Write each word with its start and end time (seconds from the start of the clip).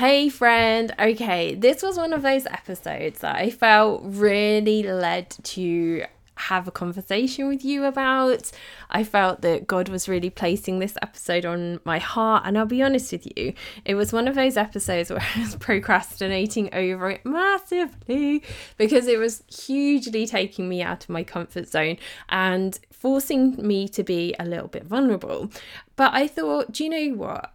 Hey, 0.00 0.30
friend. 0.30 0.94
Okay, 0.98 1.54
this 1.54 1.82
was 1.82 1.98
one 1.98 2.14
of 2.14 2.22
those 2.22 2.46
episodes 2.46 3.18
that 3.18 3.36
I 3.36 3.50
felt 3.50 4.00
really 4.02 4.82
led 4.82 5.28
to 5.28 6.04
have 6.36 6.66
a 6.66 6.70
conversation 6.70 7.48
with 7.48 7.66
you 7.66 7.84
about. 7.84 8.50
I 8.88 9.04
felt 9.04 9.42
that 9.42 9.66
God 9.66 9.90
was 9.90 10.08
really 10.08 10.30
placing 10.30 10.78
this 10.78 10.96
episode 11.02 11.44
on 11.44 11.80
my 11.84 11.98
heart. 11.98 12.44
And 12.46 12.56
I'll 12.56 12.64
be 12.64 12.82
honest 12.82 13.12
with 13.12 13.28
you, 13.36 13.52
it 13.84 13.94
was 13.94 14.10
one 14.10 14.26
of 14.26 14.36
those 14.36 14.56
episodes 14.56 15.10
where 15.10 15.20
I 15.36 15.40
was 15.40 15.56
procrastinating 15.56 16.70
over 16.72 17.10
it 17.10 17.26
massively 17.26 18.42
because 18.78 19.06
it 19.06 19.18
was 19.18 19.42
hugely 19.54 20.26
taking 20.26 20.66
me 20.66 20.80
out 20.80 21.04
of 21.04 21.10
my 21.10 21.24
comfort 21.24 21.68
zone 21.68 21.98
and 22.30 22.80
forcing 22.90 23.54
me 23.56 23.86
to 23.88 24.02
be 24.02 24.34
a 24.38 24.46
little 24.46 24.68
bit 24.68 24.84
vulnerable. 24.84 25.50
But 25.96 26.14
I 26.14 26.26
thought, 26.26 26.72
do 26.72 26.84
you 26.84 26.88
know 26.88 27.16
what? 27.16 27.52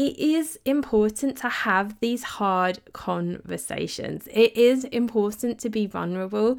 It 0.00 0.18
is 0.18 0.58
important 0.64 1.36
to 1.36 1.48
have 1.50 2.00
these 2.00 2.22
hard 2.22 2.80
conversations. 2.94 4.26
It 4.32 4.56
is 4.56 4.84
important 4.84 5.58
to 5.60 5.68
be 5.68 5.86
vulnerable 5.86 6.56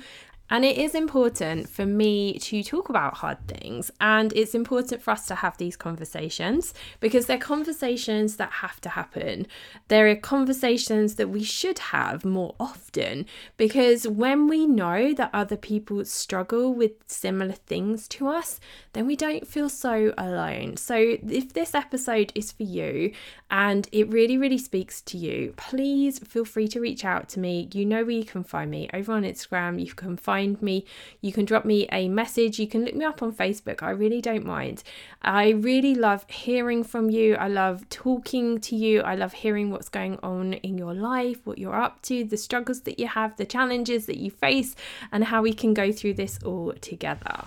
and 0.51 0.65
it 0.65 0.77
is 0.77 0.93
important 0.93 1.69
for 1.69 1.85
me 1.85 2.37
to 2.39 2.61
talk 2.61 2.89
about 2.89 3.15
hard 3.15 3.37
things. 3.47 3.89
And 4.01 4.33
it's 4.33 4.53
important 4.53 5.01
for 5.01 5.11
us 5.11 5.25
to 5.27 5.35
have 5.35 5.57
these 5.57 5.77
conversations 5.77 6.73
because 6.99 7.25
they're 7.25 7.37
conversations 7.37 8.35
that 8.35 8.51
have 8.51 8.81
to 8.81 8.89
happen. 8.89 9.47
There 9.87 10.09
are 10.09 10.15
conversations 10.15 11.15
that 11.15 11.29
we 11.29 11.41
should 11.41 11.79
have 11.79 12.25
more 12.25 12.53
often 12.59 13.27
because 13.55 14.05
when 14.05 14.47
we 14.47 14.67
know 14.67 15.13
that 15.13 15.29
other 15.33 15.55
people 15.55 16.03
struggle 16.03 16.73
with 16.73 16.91
similar 17.07 17.53
things 17.53 18.09
to 18.09 18.27
us, 18.27 18.59
then 18.91 19.07
we 19.07 19.15
don't 19.15 19.47
feel 19.47 19.69
so 19.69 20.13
alone. 20.17 20.75
So 20.75 20.95
if 20.97 21.53
this 21.53 21.73
episode 21.73 22.33
is 22.35 22.51
for 22.51 22.63
you 22.63 23.13
and 23.49 23.87
it 23.93 24.09
really, 24.09 24.37
really 24.37 24.57
speaks 24.57 24.99
to 25.03 25.17
you, 25.17 25.53
please 25.55 26.19
feel 26.19 26.43
free 26.43 26.67
to 26.67 26.81
reach 26.81 27.05
out 27.05 27.29
to 27.29 27.39
me. 27.39 27.69
You 27.71 27.85
know 27.85 28.03
where 28.03 28.11
you 28.11 28.25
can 28.25 28.43
find 28.43 28.69
me 28.69 28.89
over 28.93 29.13
on 29.13 29.23
Instagram. 29.23 29.79
You 29.79 29.93
can 29.93 30.17
find 30.17 30.40
find 30.41 30.61
me. 30.61 30.85
You 31.21 31.31
can 31.31 31.45
drop 31.45 31.65
me 31.65 31.87
a 31.91 32.09
message. 32.09 32.59
You 32.59 32.67
can 32.67 32.85
look 32.85 32.95
me 32.95 33.05
up 33.05 33.21
on 33.21 33.31
Facebook. 33.31 33.83
I 33.83 33.91
really 33.91 34.21
don't 34.21 34.45
mind. 34.45 34.83
I 35.21 35.49
really 35.49 35.95
love 35.95 36.25
hearing 36.29 36.83
from 36.83 37.09
you. 37.09 37.35
I 37.35 37.47
love 37.47 37.87
talking 37.89 38.59
to 38.61 38.75
you. 38.75 39.01
I 39.01 39.15
love 39.15 39.33
hearing 39.33 39.69
what's 39.71 39.89
going 39.89 40.17
on 40.23 40.53
in 40.53 40.77
your 40.77 40.93
life, 40.93 41.45
what 41.45 41.57
you're 41.57 41.81
up 41.81 42.01
to, 42.03 42.23
the 42.23 42.37
struggles 42.37 42.81
that 42.81 42.99
you 42.99 43.07
have, 43.07 43.37
the 43.37 43.45
challenges 43.45 44.05
that 44.07 44.17
you 44.17 44.31
face, 44.31 44.75
and 45.11 45.25
how 45.25 45.41
we 45.41 45.53
can 45.53 45.73
go 45.73 45.91
through 45.91 46.15
this 46.15 46.39
all 46.43 46.73
together. 46.81 47.45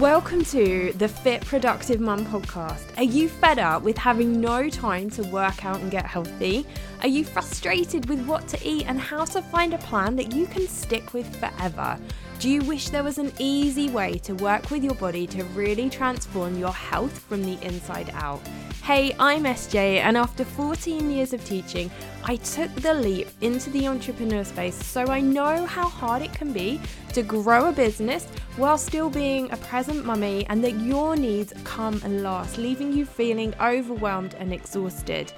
Welcome 0.00 0.46
to 0.46 0.94
the 0.96 1.08
Fit 1.08 1.44
Productive 1.44 2.00
Mum 2.00 2.24
podcast. 2.24 2.96
Are 2.96 3.02
you 3.02 3.28
fed 3.28 3.58
up 3.58 3.82
with 3.82 3.98
having 3.98 4.40
no 4.40 4.70
time 4.70 5.10
to 5.10 5.22
work 5.24 5.62
out 5.66 5.78
and 5.80 5.90
get 5.90 6.06
healthy? 6.06 6.64
Are 7.02 7.06
you 7.06 7.22
frustrated 7.22 8.08
with 8.08 8.24
what 8.24 8.48
to 8.48 8.58
eat 8.66 8.86
and 8.86 8.98
how 8.98 9.26
to 9.26 9.42
find 9.42 9.74
a 9.74 9.78
plan 9.78 10.16
that 10.16 10.32
you 10.32 10.46
can 10.46 10.66
stick 10.68 11.12
with 11.12 11.36
forever? 11.36 11.98
Do 12.40 12.48
you 12.48 12.62
wish 12.62 12.88
there 12.88 13.04
was 13.04 13.18
an 13.18 13.34
easy 13.38 13.90
way 13.90 14.14
to 14.20 14.32
work 14.32 14.70
with 14.70 14.82
your 14.82 14.94
body 14.94 15.26
to 15.26 15.44
really 15.44 15.90
transform 15.90 16.58
your 16.58 16.72
health 16.72 17.18
from 17.18 17.44
the 17.44 17.62
inside 17.62 18.08
out? 18.14 18.40
Hey, 18.82 19.14
I'm 19.18 19.44
SJ, 19.44 19.98
and 19.98 20.16
after 20.16 20.46
14 20.46 21.10
years 21.10 21.34
of 21.34 21.44
teaching, 21.44 21.90
I 22.24 22.36
took 22.36 22.74
the 22.76 22.94
leap 22.94 23.28
into 23.42 23.68
the 23.68 23.86
entrepreneur 23.86 24.42
space 24.42 24.74
so 24.74 25.04
I 25.08 25.20
know 25.20 25.66
how 25.66 25.86
hard 25.86 26.22
it 26.22 26.32
can 26.32 26.50
be 26.54 26.80
to 27.12 27.22
grow 27.22 27.68
a 27.68 27.72
business 27.72 28.24
while 28.56 28.78
still 28.78 29.10
being 29.10 29.52
a 29.52 29.58
present 29.58 30.06
mummy 30.06 30.46
and 30.48 30.64
that 30.64 30.80
your 30.80 31.16
needs 31.16 31.52
come 31.64 32.00
and 32.04 32.22
last, 32.22 32.56
leaving 32.56 32.90
you 32.90 33.04
feeling 33.04 33.52
overwhelmed 33.60 34.34
and 34.38 34.50
exhausted. 34.50 35.30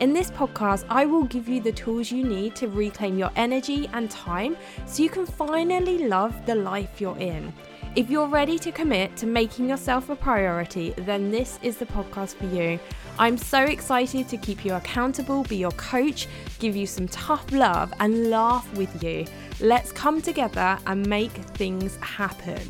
In 0.00 0.14
this 0.14 0.30
podcast, 0.30 0.86
I 0.88 1.04
will 1.04 1.24
give 1.24 1.46
you 1.46 1.60
the 1.60 1.72
tools 1.72 2.10
you 2.10 2.24
need 2.24 2.56
to 2.56 2.68
reclaim 2.68 3.18
your 3.18 3.30
energy 3.36 3.86
and 3.92 4.10
time 4.10 4.56
so 4.86 5.02
you 5.02 5.10
can 5.10 5.26
finally 5.26 6.08
love 6.08 6.34
the 6.46 6.54
life 6.54 7.02
you're 7.02 7.18
in. 7.18 7.52
If 7.96 8.08
you're 8.08 8.26
ready 8.26 8.58
to 8.60 8.72
commit 8.72 9.14
to 9.18 9.26
making 9.26 9.68
yourself 9.68 10.08
a 10.08 10.16
priority, 10.16 10.94
then 10.96 11.30
this 11.30 11.58
is 11.62 11.76
the 11.76 11.84
podcast 11.84 12.36
for 12.36 12.46
you. 12.46 12.80
I'm 13.18 13.36
so 13.36 13.64
excited 13.64 14.26
to 14.30 14.38
keep 14.38 14.64
you 14.64 14.72
accountable, 14.72 15.42
be 15.42 15.58
your 15.58 15.72
coach, 15.72 16.28
give 16.60 16.74
you 16.74 16.86
some 16.86 17.06
tough 17.08 17.52
love, 17.52 17.92
and 18.00 18.30
laugh 18.30 18.72
with 18.78 19.04
you. 19.04 19.26
Let's 19.60 19.92
come 19.92 20.22
together 20.22 20.78
and 20.86 21.06
make 21.06 21.32
things 21.32 21.96
happen. 21.96 22.62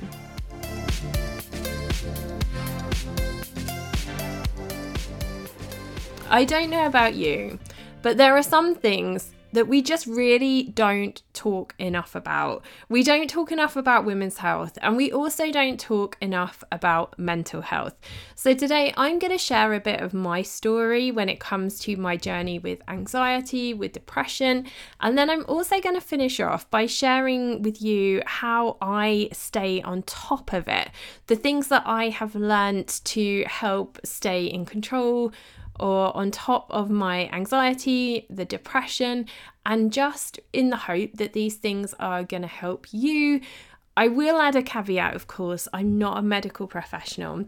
I 6.32 6.44
don't 6.44 6.70
know 6.70 6.86
about 6.86 7.16
you, 7.16 7.58
but 8.02 8.16
there 8.16 8.36
are 8.36 8.42
some 8.42 8.76
things 8.76 9.32
that 9.52 9.66
we 9.66 9.82
just 9.82 10.06
really 10.06 10.62
don't 10.62 11.20
talk 11.32 11.74
enough 11.76 12.14
about. 12.14 12.64
We 12.88 13.02
don't 13.02 13.28
talk 13.28 13.50
enough 13.50 13.74
about 13.74 14.04
women's 14.04 14.38
health, 14.38 14.78
and 14.80 14.96
we 14.96 15.10
also 15.10 15.50
don't 15.50 15.80
talk 15.80 16.16
enough 16.20 16.62
about 16.70 17.18
mental 17.18 17.62
health. 17.62 17.96
So, 18.36 18.54
today 18.54 18.94
I'm 18.96 19.18
going 19.18 19.32
to 19.32 19.38
share 19.38 19.74
a 19.74 19.80
bit 19.80 20.00
of 20.00 20.14
my 20.14 20.42
story 20.42 21.10
when 21.10 21.28
it 21.28 21.40
comes 21.40 21.80
to 21.80 21.96
my 21.96 22.16
journey 22.16 22.60
with 22.60 22.80
anxiety, 22.86 23.74
with 23.74 23.90
depression, 23.92 24.66
and 25.00 25.18
then 25.18 25.30
I'm 25.30 25.44
also 25.48 25.80
going 25.80 25.96
to 25.96 26.00
finish 26.00 26.38
off 26.38 26.70
by 26.70 26.86
sharing 26.86 27.62
with 27.62 27.82
you 27.82 28.22
how 28.24 28.76
I 28.80 29.30
stay 29.32 29.82
on 29.82 30.04
top 30.04 30.52
of 30.52 30.68
it, 30.68 30.90
the 31.26 31.34
things 31.34 31.66
that 31.68 31.82
I 31.86 32.10
have 32.10 32.36
learned 32.36 32.86
to 32.86 33.44
help 33.48 33.98
stay 34.04 34.44
in 34.44 34.64
control 34.64 35.32
or 35.78 36.16
on 36.16 36.30
top 36.30 36.66
of 36.70 36.90
my 36.90 37.28
anxiety, 37.28 38.26
the 38.28 38.44
depression, 38.44 39.26
and 39.64 39.92
just 39.92 40.40
in 40.52 40.70
the 40.70 40.76
hope 40.76 41.12
that 41.14 41.32
these 41.32 41.56
things 41.56 41.94
are 42.00 42.24
going 42.24 42.42
to 42.42 42.48
help 42.48 42.86
you. 42.92 43.40
I 43.96 44.08
will 44.08 44.40
add 44.40 44.56
a 44.56 44.62
caveat, 44.62 45.14
of 45.14 45.26
course, 45.26 45.68
I'm 45.72 45.98
not 45.98 46.18
a 46.18 46.22
medical 46.22 46.66
professional. 46.66 47.44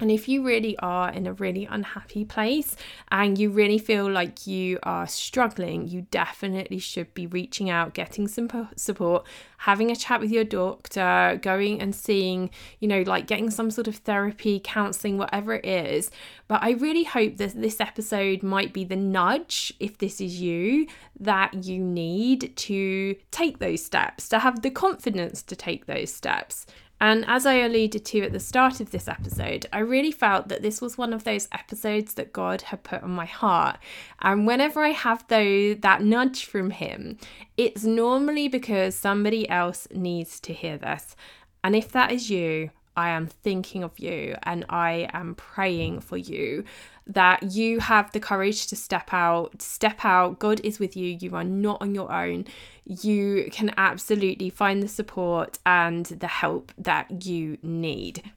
And 0.00 0.10
if 0.10 0.28
you 0.28 0.44
really 0.44 0.78
are 0.78 1.10
in 1.10 1.26
a 1.26 1.32
really 1.32 1.66
unhappy 1.66 2.24
place 2.24 2.76
and 3.10 3.36
you 3.36 3.50
really 3.50 3.78
feel 3.78 4.08
like 4.10 4.46
you 4.46 4.78
are 4.84 5.08
struggling, 5.08 5.88
you 5.88 6.02
definitely 6.10 6.78
should 6.78 7.12
be 7.14 7.26
reaching 7.26 7.68
out, 7.68 7.94
getting 7.94 8.28
some 8.28 8.48
support, 8.76 9.26
having 9.58 9.90
a 9.90 9.96
chat 9.96 10.20
with 10.20 10.30
your 10.30 10.44
doctor, 10.44 11.38
going 11.42 11.80
and 11.80 11.94
seeing, 11.94 12.50
you 12.78 12.86
know, 12.86 13.02
like 13.02 13.26
getting 13.26 13.50
some 13.50 13.72
sort 13.72 13.88
of 13.88 13.96
therapy, 13.96 14.60
counseling, 14.62 15.18
whatever 15.18 15.54
it 15.54 15.66
is. 15.66 16.12
But 16.46 16.62
I 16.62 16.70
really 16.72 17.04
hope 17.04 17.36
that 17.38 17.60
this 17.60 17.80
episode 17.80 18.42
might 18.44 18.72
be 18.72 18.84
the 18.84 18.96
nudge, 18.96 19.72
if 19.80 19.98
this 19.98 20.20
is 20.20 20.40
you, 20.40 20.86
that 21.18 21.64
you 21.64 21.82
need 21.82 22.56
to 22.56 23.16
take 23.32 23.58
those 23.58 23.84
steps, 23.84 24.28
to 24.28 24.38
have 24.38 24.62
the 24.62 24.70
confidence 24.70 25.42
to 25.42 25.56
take 25.56 25.86
those 25.86 26.14
steps. 26.14 26.66
And 27.00 27.24
as 27.28 27.46
I 27.46 27.54
alluded 27.54 28.04
to 28.04 28.22
at 28.22 28.32
the 28.32 28.40
start 28.40 28.80
of 28.80 28.90
this 28.90 29.06
episode, 29.06 29.66
I 29.72 29.78
really 29.78 30.10
felt 30.10 30.48
that 30.48 30.62
this 30.62 30.80
was 30.80 30.98
one 30.98 31.12
of 31.12 31.24
those 31.24 31.48
episodes 31.52 32.14
that 32.14 32.32
God 32.32 32.62
had 32.62 32.82
put 32.82 33.02
on 33.02 33.10
my 33.10 33.26
heart. 33.26 33.78
And 34.20 34.46
whenever 34.46 34.82
I 34.82 34.90
have 34.90 35.24
though 35.28 35.74
that 35.74 36.02
nudge 36.02 36.44
from 36.44 36.70
him, 36.70 37.18
it's 37.56 37.84
normally 37.84 38.48
because 38.48 38.94
somebody 38.94 39.48
else 39.48 39.86
needs 39.92 40.40
to 40.40 40.52
hear 40.52 40.76
this. 40.76 41.14
And 41.62 41.76
if 41.76 41.92
that 41.92 42.10
is 42.10 42.30
you, 42.30 42.70
I 42.96 43.10
am 43.10 43.28
thinking 43.28 43.84
of 43.84 44.00
you 44.00 44.34
and 44.42 44.64
I 44.68 45.08
am 45.12 45.36
praying 45.36 46.00
for 46.00 46.16
you 46.16 46.64
that 47.08 47.54
you 47.54 47.80
have 47.80 48.12
the 48.12 48.20
courage 48.20 48.66
to 48.68 48.76
step 48.76 49.12
out, 49.12 49.62
step 49.62 50.04
out. 50.04 50.38
God 50.38 50.60
is 50.62 50.78
with 50.78 50.96
you. 50.96 51.16
You 51.20 51.34
are 51.34 51.44
not 51.44 51.80
on 51.80 51.94
your 51.94 52.12
own. 52.12 52.44
You 52.84 53.48
can 53.50 53.72
absolutely 53.76 54.50
find 54.50 54.82
the 54.82 54.88
support 54.88 55.58
and 55.64 56.06
the 56.06 56.26
help 56.26 56.72
that 56.78 57.26
you 57.26 57.58
need. 57.62 58.30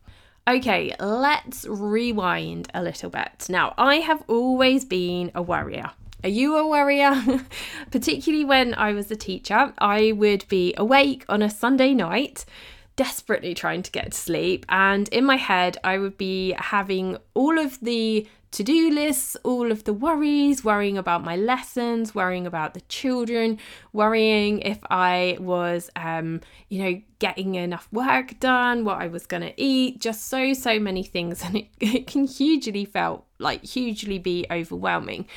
Okay, 0.47 0.95
let's 0.99 1.65
rewind 1.67 2.69
a 2.73 2.81
little 2.81 3.09
bit. 3.09 3.47
Now, 3.49 3.73
I 3.77 3.97
have 3.97 4.23
always 4.27 4.85
been 4.85 5.31
a 5.35 5.41
worrier. 5.41 5.91
Are 6.23 6.29
you 6.29 6.57
a 6.57 6.67
worrier? 6.67 7.45
Particularly 7.91 8.45
when 8.45 8.73
I 8.75 8.93
was 8.93 9.11
a 9.11 9.15
teacher, 9.15 9.73
I 9.77 10.13
would 10.13 10.47
be 10.47 10.73
awake 10.77 11.25
on 11.27 11.41
a 11.41 11.49
Sunday 11.49 11.93
night 11.93 12.45
desperately 12.95 13.53
trying 13.53 13.81
to 13.81 13.91
get 13.91 14.11
to 14.11 14.17
sleep. 14.17 14.65
And 14.69 15.07
in 15.09 15.25
my 15.25 15.37
head, 15.37 15.77
I 15.83 15.97
would 15.97 16.17
be 16.17 16.53
having 16.57 17.17
all 17.33 17.57
of 17.57 17.79
the 17.79 18.27
to 18.51 18.63
do 18.63 18.89
lists, 18.89 19.37
all 19.43 19.71
of 19.71 19.85
the 19.85 19.93
worries, 19.93 20.63
worrying 20.63 20.97
about 20.97 21.23
my 21.23 21.37
lessons, 21.37 22.13
worrying 22.13 22.45
about 22.45 22.73
the 22.73 22.81
children, 22.81 23.57
worrying 23.93 24.59
if 24.59 24.79
I 24.89 25.37
was, 25.39 25.89
um, 25.95 26.41
you 26.67 26.83
know, 26.83 27.01
getting 27.19 27.55
enough 27.55 27.87
work 27.93 28.39
done, 28.39 28.83
what 28.83 28.99
I 28.99 29.07
was 29.07 29.25
going 29.25 29.43
to 29.43 29.53
eat, 29.61 30.01
just 30.01 30.27
so, 30.27 30.53
so 30.53 30.79
many 30.79 31.03
things. 31.03 31.43
And 31.51 31.57
it, 31.57 31.67
it 31.79 32.07
can 32.07 32.27
hugely 32.27 32.85
felt 32.85 33.25
like 33.39 33.63
hugely 33.63 34.19
be 34.19 34.45
overwhelming. 34.51 35.27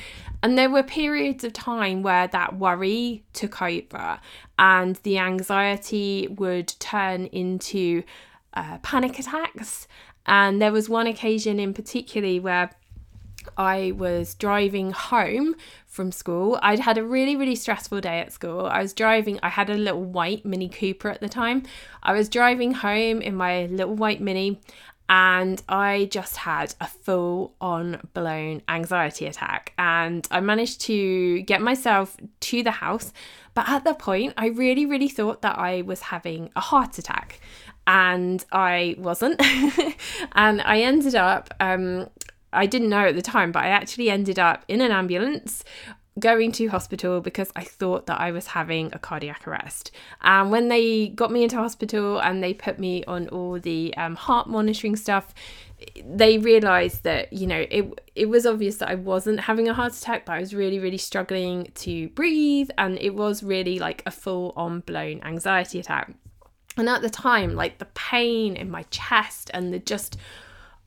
And 0.43 0.57
there 0.57 0.69
were 0.69 0.83
periods 0.83 1.43
of 1.43 1.53
time 1.53 2.03
where 2.03 2.27
that 2.27 2.57
worry 2.57 3.23
took 3.33 3.61
over 3.61 4.19
and 4.59 4.95
the 4.97 5.17
anxiety 5.17 6.27
would 6.27 6.67
turn 6.79 7.25
into 7.27 8.03
uh, 8.53 8.77
panic 8.79 9.19
attacks. 9.19 9.87
And 10.25 10.61
there 10.61 10.71
was 10.71 10.89
one 10.89 11.07
occasion 11.07 11.59
in 11.59 11.73
particularly 11.73 12.39
where 12.39 12.71
I 13.57 13.93
was 13.95 14.35
driving 14.35 14.91
home 14.91 15.55
from 15.87 16.11
school. 16.11 16.59
I'd 16.61 16.79
had 16.79 16.97
a 16.97 17.03
really, 17.03 17.35
really 17.35 17.55
stressful 17.55 18.01
day 18.01 18.19
at 18.19 18.31
school. 18.31 18.65
I 18.65 18.81
was 18.81 18.93
driving, 18.93 19.39
I 19.41 19.49
had 19.49 19.69
a 19.69 19.75
little 19.75 20.03
white 20.03 20.45
Mini 20.45 20.69
Cooper 20.69 21.09
at 21.09 21.21
the 21.21 21.29
time. 21.29 21.63
I 22.03 22.13
was 22.13 22.29
driving 22.29 22.73
home 22.73 23.21
in 23.21 23.35
my 23.35 23.65
little 23.67 23.95
white 23.95 24.21
Mini 24.21 24.61
and 25.07 25.61
I 25.69 26.07
just 26.11 26.37
had 26.37 26.73
a 26.81 26.87
full 26.87 27.53
on 27.61 28.01
blown 28.13 28.63
anxiety 28.67 29.27
attack. 29.27 29.73
And 29.77 30.27
I 30.31 30.39
managed 30.39 30.81
to 30.81 31.41
get 31.43 31.61
myself 31.61 32.17
to 32.41 32.63
the 32.63 32.71
house. 32.71 33.13
But 33.53 33.69
at 33.69 33.83
that 33.83 33.99
point, 33.99 34.33
I 34.35 34.47
really, 34.47 34.85
really 34.85 35.07
thought 35.07 35.41
that 35.43 35.57
I 35.59 35.83
was 35.83 36.01
having 36.01 36.49
a 36.55 36.59
heart 36.59 36.97
attack. 36.97 37.39
And 37.85 38.43
I 38.51 38.95
wasn't. 38.97 39.39
and 40.31 40.61
I 40.61 40.81
ended 40.81 41.13
up 41.13 41.53
um, 41.59 42.09
I 42.55 42.65
didn't 42.65 42.89
know 42.89 43.05
at 43.07 43.15
the 43.15 43.21
time, 43.21 43.51
but 43.51 43.63
I 43.63 43.67
actually 43.67 44.09
ended 44.09 44.39
up 44.39 44.63
in 44.67 44.81
an 44.81 44.91
ambulance 44.91 45.63
going 46.17 46.49
to 46.53 46.67
hospital 46.67 47.19
because 47.19 47.51
I 47.55 47.63
thought 47.63 48.05
that 48.05 48.21
I 48.21 48.31
was 48.31 48.47
having 48.47 48.89
a 48.93 48.99
cardiac 48.99 49.45
arrest. 49.47 49.91
And 50.21 50.49
when 50.49 50.69
they 50.69 51.09
got 51.09 51.31
me 51.31 51.43
into 51.43 51.57
hospital 51.57 52.19
and 52.19 52.41
they 52.41 52.53
put 52.53 52.79
me 52.79 53.03
on 53.05 53.27
all 53.29 53.59
the 53.59 53.93
um, 53.97 54.15
heart 54.15 54.47
monitoring 54.47 54.95
stuff, 54.95 55.33
they 56.05 56.37
realized 56.37 57.03
that 57.03 57.33
you 57.33 57.45
know 57.45 57.65
it 57.69 57.99
it 58.15 58.29
was 58.29 58.45
obvious 58.45 58.77
that 58.77 58.89
I 58.89 58.95
wasn't 58.95 59.41
having 59.41 59.67
a 59.67 59.73
heart 59.73 59.93
attack, 59.93 60.25
but 60.25 60.33
I 60.33 60.39
was 60.39 60.55
really 60.55 60.79
really 60.79 60.97
struggling 60.97 61.71
to 61.75 62.07
breathe, 62.09 62.69
and 62.77 62.97
it 62.99 63.13
was 63.13 63.43
really 63.43 63.77
like 63.77 64.01
a 64.05 64.11
full 64.11 64.53
on 64.55 64.79
blown 64.79 65.21
anxiety 65.21 65.79
attack. 65.79 66.13
And 66.77 66.89
at 66.89 67.01
the 67.01 67.09
time, 67.09 67.55
like 67.55 67.77
the 67.77 67.85
pain 67.93 68.55
in 68.55 68.71
my 68.71 68.83
chest 68.83 69.51
and 69.53 69.73
the 69.73 69.79
just 69.79 70.17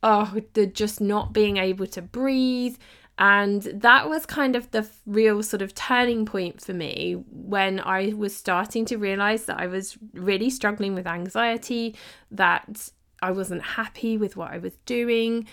oh, 0.03 0.41
the 0.55 0.67
just 0.67 1.01
not 1.01 1.33
being 1.33 1.57
able 1.57 1.87
to 1.89 2.03
breathe. 2.03 2.77
And 3.19 3.63
that 3.63 4.09
was 4.09 4.27
kind 4.27 4.55
of 4.55 4.71
the 4.71 4.89
real 5.05 5.43
sort 5.43 5.61
of 5.61 5.75
turning 5.75 6.25
point 6.25 6.61
for 6.61 6.73
me 6.73 7.17
when 7.33 7.81
I 7.81 8.13
was 8.17 8.35
starting 8.35 8.85
to 8.87 8.97
realize 8.97 9.47
that 9.47 9.59
I 9.59 9.67
was 9.67 9.99
really 10.13 10.51
struggling 10.51 10.95
with 10.95 11.07
anxiety, 11.07 11.97
that 12.31 12.91
I 13.21 13.33
wasn't 13.33 13.63
happy 13.63 14.17
with 14.17 14.37
what 14.37 14.53
I 14.53 14.59
was 14.59 14.77
doing, 14.87 15.49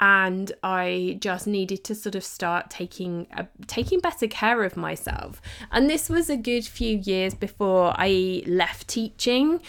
and 0.00 0.50
I 0.62 1.18
just 1.20 1.46
needed 1.46 1.84
to 1.84 1.94
sort 1.94 2.14
of 2.14 2.24
start 2.24 2.70
taking 2.70 3.26
uh, 3.36 3.44
taking 3.66 4.00
better 4.00 4.26
care 4.26 4.64
of 4.64 4.76
myself. 4.76 5.42
And 5.70 5.90
this 5.90 6.08
was 6.08 6.30
a 6.30 6.38
good 6.38 6.64
few 6.64 6.96
years 6.96 7.34
before 7.34 7.92
I 7.98 8.42
left 8.46 8.88
teaching. 8.88 9.60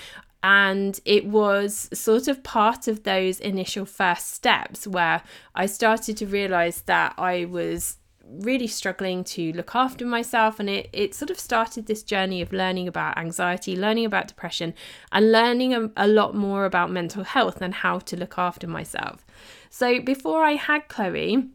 And 0.43 0.99
it 1.05 1.25
was 1.25 1.89
sort 1.93 2.27
of 2.27 2.43
part 2.43 2.88
of 2.88 3.03
those 3.03 3.39
initial 3.39 3.85
first 3.85 4.31
steps 4.31 4.88
where 4.88 5.21
I 5.53 5.67
started 5.67 6.17
to 6.17 6.25
realize 6.25 6.81
that 6.83 7.13
I 7.17 7.45
was 7.45 7.97
really 8.39 8.67
struggling 8.67 9.23
to 9.23 9.51
look 9.53 9.75
after 9.75 10.05
myself. 10.05 10.59
And 10.59 10.69
it, 10.69 10.89
it 10.93 11.13
sort 11.13 11.29
of 11.29 11.39
started 11.39 11.85
this 11.85 12.03
journey 12.03 12.41
of 12.41 12.51
learning 12.51 12.88
about 12.88 13.17
anxiety 13.17 13.75
learning 13.75 14.05
about 14.05 14.27
depression 14.27 14.73
and 15.11 15.31
learning 15.31 15.73
a, 15.73 15.91
a 15.97 16.07
lot 16.07 16.33
more 16.33 16.65
about 16.65 16.91
mental 16.91 17.23
health 17.23 17.61
and 17.61 17.73
how 17.73 17.99
to 17.99 18.17
look 18.17 18.37
after 18.37 18.67
myself. 18.67 19.25
So 19.69 19.99
before 19.99 20.44
i 20.44 20.53
had 20.53 20.87
chloe 20.87 21.49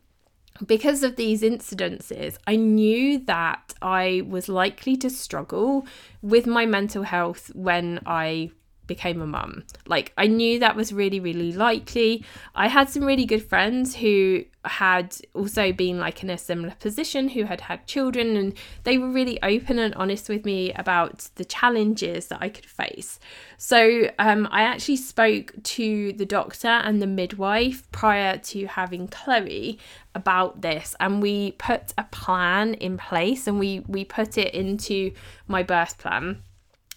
because 0.64 1.02
of 1.02 1.16
these 1.16 1.42
incidences, 1.42 2.38
I 2.46 2.56
knew 2.56 3.18
that 3.26 3.74
I 3.82 4.22
was 4.26 4.48
likely 4.48 4.96
to 4.98 5.10
struggle 5.10 5.86
with 6.22 6.46
my 6.46 6.64
mental 6.64 7.02
health 7.02 7.50
when 7.54 8.00
I 8.06 8.52
became 8.86 9.20
a 9.20 9.26
mum. 9.26 9.64
Like 9.86 10.12
I 10.16 10.26
knew 10.26 10.58
that 10.58 10.76
was 10.76 10.92
really 10.92 11.20
really 11.20 11.52
likely. 11.52 12.24
I 12.54 12.68
had 12.68 12.88
some 12.88 13.04
really 13.04 13.24
good 13.24 13.42
friends 13.42 13.96
who 13.96 14.44
had 14.66 15.16
also 15.34 15.72
been 15.72 15.98
like 15.98 16.22
in 16.22 16.30
a 16.30 16.38
similar 16.38 16.74
position 16.80 17.28
who 17.28 17.44
had 17.44 17.62
had 17.62 17.86
children 17.86 18.36
and 18.36 18.54
they 18.84 18.98
were 18.98 19.08
really 19.08 19.40
open 19.42 19.78
and 19.78 19.94
honest 19.94 20.28
with 20.28 20.44
me 20.44 20.72
about 20.74 21.28
the 21.36 21.44
challenges 21.44 22.26
that 22.28 22.38
I 22.40 22.48
could 22.48 22.66
face. 22.66 23.18
So 23.58 24.10
um, 24.18 24.48
I 24.50 24.62
actually 24.62 24.96
spoke 24.96 25.54
to 25.62 26.12
the 26.12 26.26
doctor 26.26 26.68
and 26.68 27.00
the 27.00 27.06
midwife 27.06 27.90
prior 27.92 28.38
to 28.38 28.66
having 28.66 29.08
Chloe 29.08 29.78
about 30.14 30.62
this 30.62 30.96
and 30.98 31.22
we 31.22 31.52
put 31.52 31.92
a 31.98 32.04
plan 32.04 32.74
in 32.74 32.96
place 32.96 33.46
and 33.46 33.58
we 33.58 33.80
we 33.86 34.04
put 34.04 34.38
it 34.38 34.54
into 34.54 35.12
my 35.46 35.62
birth 35.62 35.98
plan 35.98 36.42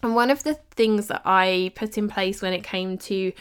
and 0.02 0.16
one 0.16 0.32
of 0.32 0.44
the 0.44 0.56
things 0.72 1.08
that 1.08 1.22
I 1.26 1.72
put 1.76 1.98
in 1.98 2.08
place 2.08 2.42
when 2.42 2.54
it 2.54 2.64
came 2.64 2.98
to 3.00 3.32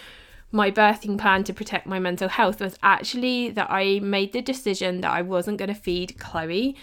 my 0.50 0.70
birthing 0.70 1.18
plan 1.18 1.44
to 1.44 1.52
protect 1.52 1.86
my 1.86 1.98
mental 1.98 2.28
health 2.28 2.60
was 2.60 2.78
actually 2.82 3.50
that 3.50 3.70
I 3.70 4.00
made 4.00 4.32
the 4.32 4.40
decision 4.40 5.02
that 5.02 5.12
I 5.12 5.22
wasn't 5.22 5.58
going 5.58 5.68
to 5.68 5.74
feed 5.74 6.18
Chloe 6.18 6.74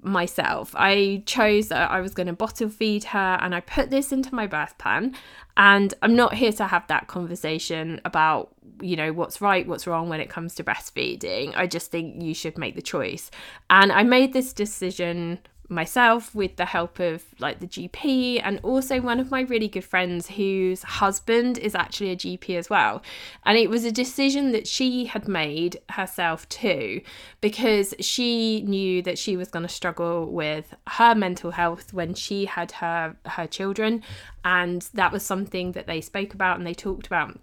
myself. 0.00 0.74
I 0.76 1.22
chose 1.26 1.68
that 1.68 1.90
I 1.90 2.00
was 2.00 2.14
going 2.14 2.26
to 2.26 2.32
bottle 2.32 2.70
feed 2.70 3.04
her 3.04 3.38
and 3.40 3.54
I 3.54 3.60
put 3.60 3.90
this 3.90 4.12
into 4.12 4.34
my 4.34 4.46
birth 4.46 4.78
plan. 4.78 5.14
And 5.56 5.92
I'm 6.00 6.16
not 6.16 6.34
here 6.34 6.52
to 6.52 6.66
have 6.66 6.86
that 6.86 7.08
conversation 7.08 8.00
about, 8.06 8.54
you 8.80 8.96
know, 8.96 9.12
what's 9.12 9.42
right, 9.42 9.66
what's 9.68 9.86
wrong 9.86 10.08
when 10.08 10.20
it 10.20 10.30
comes 10.30 10.54
to 10.54 10.64
breastfeeding. 10.64 11.54
I 11.54 11.66
just 11.66 11.90
think 11.90 12.22
you 12.22 12.32
should 12.32 12.56
make 12.56 12.74
the 12.74 12.82
choice. 12.82 13.30
And 13.68 13.92
I 13.92 14.02
made 14.02 14.32
this 14.32 14.54
decision 14.54 15.40
myself 15.72 16.34
with 16.34 16.56
the 16.56 16.64
help 16.64 16.98
of 16.98 17.24
like 17.38 17.60
the 17.60 17.66
GP 17.66 18.40
and 18.42 18.60
also 18.62 19.00
one 19.00 19.18
of 19.18 19.30
my 19.30 19.40
really 19.40 19.68
good 19.68 19.84
friends 19.84 20.28
whose 20.28 20.82
husband 20.82 21.58
is 21.58 21.74
actually 21.74 22.10
a 22.10 22.16
GP 22.16 22.56
as 22.56 22.70
well. 22.70 23.02
And 23.44 23.58
it 23.58 23.70
was 23.70 23.84
a 23.84 23.92
decision 23.92 24.52
that 24.52 24.66
she 24.66 25.06
had 25.06 25.28
made 25.28 25.78
herself 25.90 26.48
too 26.48 27.00
because 27.40 27.94
she 28.00 28.62
knew 28.62 29.02
that 29.02 29.18
she 29.18 29.36
was 29.36 29.48
going 29.48 29.66
to 29.66 29.72
struggle 29.72 30.26
with 30.26 30.74
her 30.86 31.14
mental 31.14 31.52
health 31.52 31.92
when 31.92 32.14
she 32.14 32.44
had 32.44 32.72
her 32.72 33.16
her 33.26 33.46
children 33.46 34.02
and 34.44 34.88
that 34.94 35.12
was 35.12 35.22
something 35.22 35.72
that 35.72 35.86
they 35.86 36.00
spoke 36.00 36.34
about 36.34 36.58
and 36.58 36.66
they 36.66 36.74
talked 36.74 37.06
about 37.06 37.38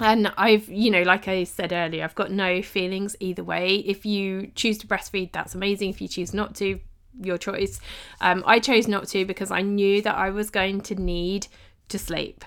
and 0.00 0.32
I've, 0.36 0.68
you 0.68 0.90
know, 0.90 1.02
like 1.02 1.28
I 1.28 1.44
said 1.44 1.72
earlier, 1.72 2.02
I've 2.02 2.14
got 2.14 2.30
no 2.30 2.62
feelings 2.62 3.14
either 3.20 3.44
way. 3.44 3.76
If 3.76 4.04
you 4.04 4.50
choose 4.54 4.78
to 4.78 4.86
breastfeed, 4.86 5.32
that's 5.32 5.54
amazing. 5.54 5.90
If 5.90 6.00
you 6.00 6.08
choose 6.08 6.34
not 6.34 6.54
to, 6.56 6.80
your 7.20 7.38
choice. 7.38 7.80
Um, 8.20 8.42
I 8.46 8.58
chose 8.58 8.88
not 8.88 9.08
to 9.08 9.24
because 9.24 9.50
I 9.50 9.62
knew 9.62 10.02
that 10.02 10.16
I 10.16 10.30
was 10.30 10.50
going 10.50 10.80
to 10.82 10.94
need 10.94 11.46
to 11.88 11.98
sleep. 11.98 12.44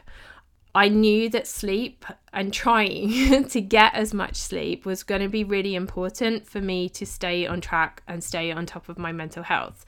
I 0.75 0.89
knew 0.89 1.27
that 1.29 1.47
sleep 1.47 2.05
and 2.33 2.53
trying 2.53 3.45
to 3.49 3.61
get 3.61 3.95
as 3.95 4.13
much 4.13 4.35
sleep 4.35 4.85
was 4.85 5.01
going 5.01 5.21
to 5.21 5.27
be 5.27 5.44
really 5.44 5.73
important 5.73 6.47
for 6.47 6.61
me 6.61 6.87
to 6.89 7.06
stay 7.06 7.47
on 7.47 7.61
track 7.61 8.03
and 8.07 8.23
stay 8.23 8.51
on 8.51 8.68
top 8.68 8.87
of 8.87 8.99
my 8.99 9.11
mental 9.11 9.42
health. 9.42 9.85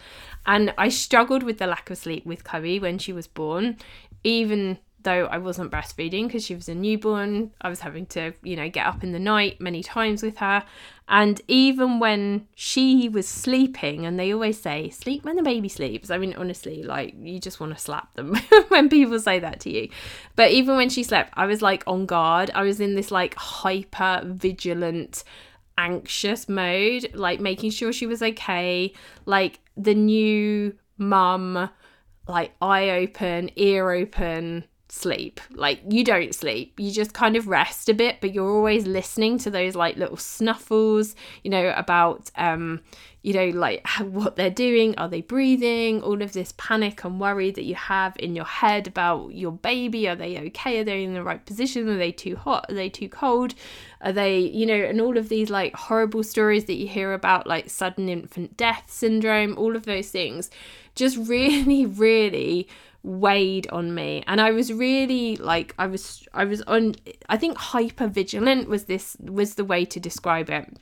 And 0.48 0.74
I 0.80 0.89
struggled 0.89 1.44
with 1.44 1.60
the 1.60 1.68
lack 1.68 1.92
of 1.92 2.00
sleep 2.00 2.25
with 2.25 2.44
Chloe 2.44 2.80
when 2.80 2.98
she 2.98 3.13
was 3.13 3.27
born, 3.27 3.77
even 4.24 4.80
though 5.04 5.27
I 5.27 5.38
wasn't 5.38 5.72
breastfeeding 5.72 6.27
because 6.27 6.44
she 6.44 6.56
was 6.56 6.68
a 6.68 6.75
newborn, 6.75 7.51
I 7.62 7.70
was 7.70 7.82
having 7.82 8.06
to, 8.08 8.34
you 8.44 8.56
know, 8.56 8.70
get 8.70 8.86
up 8.86 9.04
in 9.04 9.12
the 9.12 9.20
night 9.20 9.62
many 9.62 9.84
times 9.84 10.24
with 10.24 10.38
her. 10.38 10.63
And 11.12 11.42
even 11.48 11.98
when 11.98 12.48
she 12.54 13.10
was 13.10 13.28
sleeping, 13.28 14.06
and 14.06 14.20
they 14.20 14.32
always 14.32 14.62
say, 14.62 14.92
sleep 14.92 15.25
when 15.25 15.38
the 15.38 15.44
baby 15.44 15.68
sleeps. 15.68 16.12
I 16.12 16.20
mean, 16.20 16.36
honestly, 16.38 16.84
like, 16.84 17.16
you 17.20 17.39
just 17.39 17.60
want 17.60 17.75
to 17.75 17.82
slap 17.82 18.13
them 18.13 18.36
when 18.68 18.89
people 18.89 19.20
say 19.20 19.39
that 19.39 19.60
to 19.62 19.72
you. 19.72 19.89
But 20.36 20.51
even 20.51 20.75
when 20.75 20.89
she 20.89 21.01
slept, 21.01 21.34
I 21.36 21.48
was 21.48 21.63
like 21.63 21.84
on 21.88 22.06
guard. 22.06 22.51
I 22.54 22.62
was 22.62 22.80
in 22.80 22.94
this 22.94 23.10
like 23.10 23.34
hyper 23.34 24.22
vigilant, 24.24 25.24
anxious 25.80 26.48
mode, 26.48 27.10
like 27.16 27.39
making 27.39 27.72
sure 27.72 27.92
she 27.92 28.06
was 28.06 28.22
okay. 28.22 28.94
Like 29.25 29.62
the 29.75 29.96
new 29.96 30.75
mum, 31.00 31.72
like 32.28 32.51
eye 32.62 32.89
open, 32.92 33.50
ear 33.56 33.89
open, 33.89 34.63
sleep. 34.91 35.39
Like 35.51 35.81
you 35.88 36.03
don't 36.03 36.34
sleep. 36.34 36.79
You 36.79 36.91
just 36.91 37.13
kind 37.13 37.36
of 37.36 37.48
rest 37.48 37.89
a 37.89 37.93
bit, 37.93 38.17
but 38.22 38.34
you're 38.34 38.50
always 38.50 38.88
listening 38.88 39.38
to 39.39 39.51
those 39.51 39.75
like 39.75 39.98
little 39.98 40.17
snuffles, 40.17 41.15
you 41.43 41.51
know, 41.51 41.74
about 41.75 42.29
um 42.36 42.81
you 43.22 43.34
know 43.34 43.48
like 43.58 43.88
what 44.00 44.36
they're 44.36 44.50
doing, 44.50 44.98
are 44.98 45.08
they 45.08 45.22
breathing? 45.22 46.01
All 46.01 46.22
of 46.22 46.34
this 46.34 46.53
panic 46.58 47.03
and 47.03 47.19
worry 47.19 47.51
that 47.51 47.65
you 47.65 47.75
have 47.75 48.15
in 48.19 48.36
your 48.36 48.46
head 48.46 48.88
about 48.88 49.36
your 49.36 49.51
baby, 49.51 50.08
are 50.08 50.15
they 50.15 50.38
okay? 50.48 50.79
Are 50.79 50.84
they 50.84 51.03
in 51.03 51.13
the 51.13 51.24
right 51.24 51.46
position? 51.46 51.88
Are 51.88 51.98
they 51.98 52.12
too 52.12 52.36
hot? 52.36 52.65
Are 52.69 52.75
they 52.75 52.89
too 52.89 53.10
cold? 53.10 53.53
Are 54.01 54.13
they, 54.13 54.39
you 54.39 54.65
know, 54.65 54.75
and 54.75 55.01
all 55.01 55.17
of 55.17 55.29
these 55.29 55.50
like 55.50 55.75
horrible 55.75 56.24
stories 56.24 56.65
that 56.65 56.75
you 56.75 56.88
hear 56.88 57.13
about 57.13 57.48
like 57.48 57.69
sudden 57.69 58.10
infant 58.10 58.58
death 58.58 58.86
syndrome, 58.88 59.58
all 59.58 59.75
of 59.75 59.86
those 59.86 60.10
things 60.10 60.50
just 60.96 61.17
really 61.29 61.86
really 61.86 62.67
weighed 63.10 63.68
on 63.72 63.94
me 63.94 64.24
and 64.28 64.39
i 64.39 64.51
was 64.51 64.72
really 64.72 65.36
like 65.38 65.74
i 65.80 65.88
was 65.88 66.28
i 66.34 66.46
was 66.46 66.62
on 66.63 66.96
i 67.28 67.36
think 67.36 67.58
hyper 67.58 68.08
vigilant 68.08 68.70
was 68.70 68.86
this 68.86 69.18
was 69.20 69.56
the 69.56 69.66
way 69.66 69.84
to 69.84 70.00
describe 70.00 70.50
it 70.50 70.78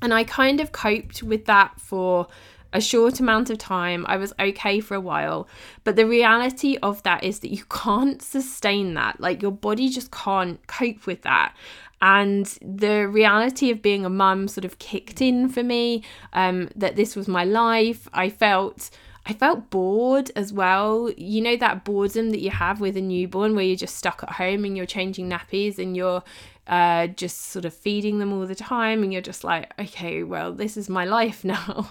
and 0.00 0.14
i 0.14 0.24
kind 0.24 0.60
of 0.60 0.72
coped 0.72 1.22
with 1.22 1.44
that 1.44 1.78
for 1.78 2.26
a 2.72 2.80
short 2.80 3.20
amount 3.20 3.48
of 3.48 3.56
time. 3.56 4.04
I 4.06 4.18
was 4.18 4.34
okay 4.38 4.80
for 4.80 4.94
a 4.94 5.00
while. 5.00 5.48
But 5.82 5.96
the 5.96 6.06
reality 6.06 6.76
of 6.82 7.02
that 7.04 7.24
is 7.24 7.40
that 7.40 7.50
you 7.50 7.64
can't 7.70 8.20
sustain 8.20 8.94
that. 8.94 9.18
Like 9.18 9.42
your 9.42 9.50
body 9.50 9.88
just 9.88 10.10
can't 10.10 10.64
cope 10.66 11.06
with 11.06 11.22
that. 11.22 11.54
And 12.02 12.46
the 12.60 13.08
reality 13.08 13.70
of 13.70 13.80
being 13.80 14.04
a 14.04 14.10
mum 14.10 14.48
sort 14.48 14.66
of 14.66 14.78
kicked 14.78 15.22
in 15.22 15.48
for 15.48 15.62
me, 15.62 16.02
um, 16.34 16.68
that 16.76 16.96
this 16.96 17.16
was 17.16 17.26
my 17.26 17.44
life. 17.44 18.06
I 18.12 18.28
felt 18.28 18.90
I 19.28 19.32
felt 19.32 19.70
bored 19.70 20.30
as 20.36 20.52
well. 20.52 21.10
You 21.16 21.40
know 21.40 21.56
that 21.56 21.84
boredom 21.84 22.30
that 22.30 22.40
you 22.40 22.50
have 22.50 22.80
with 22.80 22.96
a 22.96 23.00
newborn 23.00 23.56
where 23.56 23.64
you're 23.64 23.76
just 23.76 23.96
stuck 23.96 24.22
at 24.22 24.30
home 24.30 24.64
and 24.64 24.76
you're 24.76 24.86
changing 24.86 25.28
nappies 25.28 25.78
and 25.78 25.96
you're 25.96 26.22
uh, 26.68 27.08
just 27.08 27.46
sort 27.46 27.64
of 27.64 27.74
feeding 27.74 28.20
them 28.20 28.32
all 28.32 28.46
the 28.46 28.54
time 28.54 29.02
and 29.02 29.12
you're 29.12 29.22
just 29.22 29.42
like, 29.42 29.72
okay, 29.80 30.22
well, 30.22 30.52
this 30.52 30.76
is 30.76 30.88
my 30.88 31.04
life 31.04 31.44
now. 31.44 31.90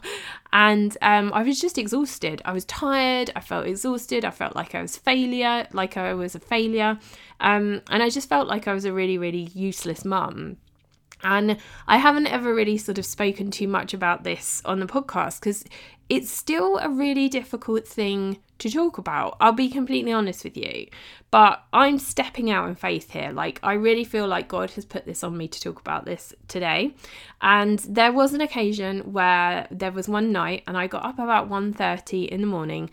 and 0.54 0.98
um, 1.02 1.34
I 1.34 1.44
was 1.44 1.60
just 1.60 1.78
exhausted. 1.78 2.42
I 2.46 2.54
was 2.54 2.64
tired. 2.66 3.32
I 3.36 3.42
felt 3.42 3.68
exhausted. 3.68 4.24
I 4.24 4.32
felt 4.32 4.56
like 4.56 4.74
I 4.74 4.82
was 4.82 4.96
failure, 4.96 5.68
like 5.74 5.98
I 5.98 6.14
was 6.14 6.36
a 6.36 6.40
failure. 6.40 6.98
Um, 7.42 7.82
and 7.90 8.02
I 8.02 8.10
just 8.10 8.30
felt 8.30 8.48
like 8.48 8.66
I 8.66 8.74
was 8.74 8.86
a 8.86 8.94
really, 8.94 9.18
really 9.18 9.50
useless 9.54 10.06
mum. 10.06 10.56
And 11.24 11.58
I 11.88 11.98
haven't 11.98 12.28
ever 12.28 12.54
really 12.54 12.78
sort 12.78 12.98
of 12.98 13.06
spoken 13.06 13.52
too 13.52 13.68
much 13.68 13.94
about 13.94 14.24
this 14.24 14.62
on 14.66 14.80
the 14.80 14.86
podcast 14.86 15.40
because 15.40 15.64
it's 16.10 16.30
still 16.30 16.78
a 16.78 16.90
really 16.90 17.30
difficult 17.30 17.88
thing 17.88 18.40
to 18.60 18.70
talk 18.70 18.98
about. 18.98 19.36
I'll 19.42 19.52
be 19.52 19.70
completely 19.70 20.14
honest 20.14 20.44
with 20.44 20.56
you. 20.56 20.88
But 21.32 21.64
I'm 21.74 21.98
stepping 22.00 22.50
out 22.50 22.70
in 22.70 22.76
faith 22.76 23.12
here. 23.12 23.32
Like 23.32 23.60
I 23.64 23.74
really 23.74 24.04
feel 24.04 24.28
like 24.28 24.48
God 24.48 24.72
has 24.72 24.86
put 24.86 25.06
this 25.06 25.24
on 25.24 25.38
me 25.38 25.48
to 25.48 25.60
talk 25.60 25.80
about 25.80 26.06
this 26.06 26.34
today. 26.48 26.94
And 27.42 27.80
there 27.80 28.14
was 28.14 28.34
an 28.34 28.42
occasion 28.42 29.12
where 29.12 29.68
there 29.72 29.92
was 29.92 30.08
one 30.08 30.32
night 30.32 30.64
and 30.68 30.78
I 30.78 30.88
got 30.88 31.04
up 31.04 31.20
about 31.20 31.50
1:30 31.50 32.28
in 32.28 32.42
the 32.42 32.48
morning 32.48 32.90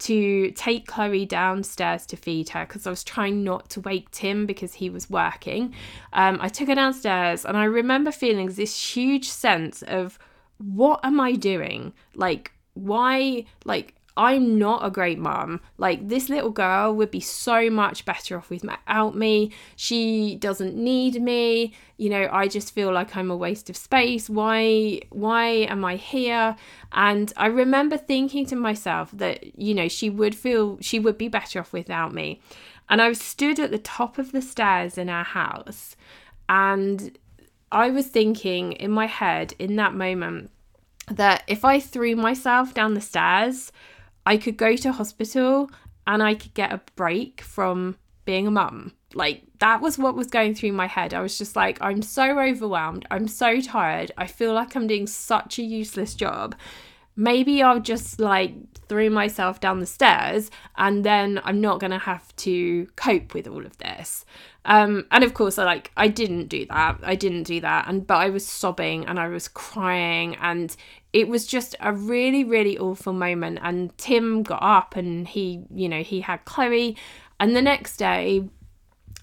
to 0.00 0.50
take 0.52 0.86
Chloe 0.86 1.26
downstairs 1.26 2.06
to 2.06 2.16
feed 2.16 2.50
her 2.50 2.64
because 2.64 2.86
I 2.86 2.90
was 2.90 3.04
trying 3.04 3.42
not 3.42 3.68
to 3.70 3.80
wake 3.80 4.10
Tim 4.10 4.46
because 4.46 4.74
he 4.74 4.90
was 4.90 5.10
working. 5.10 5.74
Um, 6.12 6.38
I 6.40 6.48
took 6.48 6.68
her 6.68 6.74
downstairs 6.74 7.44
and 7.44 7.56
I 7.56 7.64
remember 7.64 8.12
feeling 8.12 8.48
this 8.48 8.94
huge 8.94 9.28
sense 9.28 9.82
of 9.82 10.18
what 10.58 11.00
am 11.04 11.20
I 11.20 11.32
doing? 11.32 11.92
Like, 12.14 12.52
why 12.74 13.44
like 13.64 13.94
I'm 14.16 14.58
not 14.58 14.84
a 14.84 14.90
great 14.90 15.18
mom. 15.18 15.60
Like, 15.76 16.08
this 16.08 16.28
little 16.28 16.50
girl 16.50 16.94
would 16.94 17.10
be 17.10 17.20
so 17.20 17.68
much 17.68 18.04
better 18.04 18.38
off 18.38 18.48
without 18.48 19.14
me. 19.14 19.52
She 19.76 20.36
doesn't 20.36 20.74
need 20.74 21.20
me. 21.20 21.74
You 21.98 22.08
know, 22.08 22.28
I 22.32 22.48
just 22.48 22.74
feel 22.74 22.92
like 22.92 23.16
I'm 23.16 23.30
a 23.30 23.36
waste 23.36 23.68
of 23.68 23.76
space. 23.76 24.30
Why, 24.30 25.00
why 25.10 25.44
am 25.44 25.84
I 25.84 25.96
here? 25.96 26.56
And 26.92 27.32
I 27.36 27.46
remember 27.46 27.96
thinking 27.96 28.46
to 28.46 28.56
myself 28.56 29.10
that, 29.12 29.58
you 29.58 29.74
know, 29.74 29.88
she 29.88 30.08
would 30.08 30.34
feel, 30.34 30.78
she 30.80 30.98
would 30.98 31.18
be 31.18 31.28
better 31.28 31.60
off 31.60 31.72
without 31.72 32.14
me. 32.14 32.40
And 32.88 33.02
I 33.02 33.12
stood 33.12 33.58
at 33.58 33.70
the 33.70 33.78
top 33.78 34.16
of 34.16 34.32
the 34.32 34.42
stairs 34.42 34.96
in 34.96 35.10
our 35.10 35.24
house. 35.24 35.96
And 36.48 37.18
I 37.70 37.90
was 37.90 38.06
thinking 38.06 38.72
in 38.72 38.92
my 38.92 39.06
head 39.06 39.54
in 39.58 39.76
that 39.76 39.94
moment, 39.94 40.50
that 41.08 41.44
if 41.46 41.64
I 41.64 41.78
threw 41.78 42.16
myself 42.16 42.74
down 42.74 42.94
the 42.94 43.00
stairs, 43.00 43.70
I 44.26 44.36
could 44.36 44.56
go 44.56 44.76
to 44.76 44.92
hospital 44.92 45.70
and 46.06 46.22
I 46.22 46.34
could 46.34 46.52
get 46.52 46.72
a 46.72 46.82
break 46.96 47.40
from 47.40 47.96
being 48.24 48.46
a 48.46 48.50
mum. 48.50 48.92
Like 49.14 49.44
that 49.60 49.80
was 49.80 49.96
what 49.96 50.16
was 50.16 50.26
going 50.26 50.54
through 50.54 50.72
my 50.72 50.86
head. 50.86 51.14
I 51.14 51.20
was 51.20 51.38
just 51.38 51.56
like, 51.56 51.78
I'm 51.80 52.02
so 52.02 52.38
overwhelmed. 52.38 53.06
I'm 53.10 53.28
so 53.28 53.60
tired. 53.60 54.12
I 54.18 54.26
feel 54.26 54.52
like 54.52 54.76
I'm 54.76 54.86
doing 54.86 55.06
such 55.06 55.58
a 55.58 55.62
useless 55.62 56.14
job. 56.14 56.54
Maybe 57.16 57.62
I'll 57.62 57.80
just 57.80 58.20
like 58.20 58.54
throw 58.88 59.10
myself 59.10 59.58
down 59.58 59.80
the 59.80 59.86
stairs 59.86 60.50
and 60.76 61.04
then 61.04 61.40
I'm 61.44 61.60
not 61.60 61.80
going 61.80 61.90
to 61.90 61.98
have 61.98 62.34
to 62.36 62.86
cope 62.96 63.34
with 63.34 63.48
all 63.48 63.64
of 63.66 63.76
this. 63.78 64.24
Um, 64.66 65.06
and 65.10 65.22
of 65.22 65.32
course, 65.32 65.58
I 65.58 65.64
like 65.64 65.92
I 65.96 66.08
didn't 66.08 66.48
do 66.48 66.66
that. 66.66 66.98
I 67.02 67.14
didn't 67.14 67.44
do 67.44 67.60
that, 67.60 67.88
and 67.88 68.04
but 68.04 68.16
I 68.16 68.30
was 68.30 68.44
sobbing 68.44 69.06
and 69.06 69.18
I 69.18 69.28
was 69.28 69.46
crying, 69.46 70.36
and 70.40 70.76
it 71.12 71.28
was 71.28 71.46
just 71.46 71.76
a 71.78 71.92
really, 71.92 72.42
really 72.42 72.76
awful 72.76 73.12
moment. 73.12 73.60
And 73.62 73.96
Tim 73.96 74.42
got 74.42 74.62
up 74.62 74.96
and 74.96 75.28
he, 75.28 75.62
you 75.72 75.88
know, 75.88 76.02
he 76.02 76.20
had 76.20 76.44
Chloe, 76.44 76.96
and 77.38 77.54
the 77.54 77.62
next 77.62 77.96
day, 77.96 78.48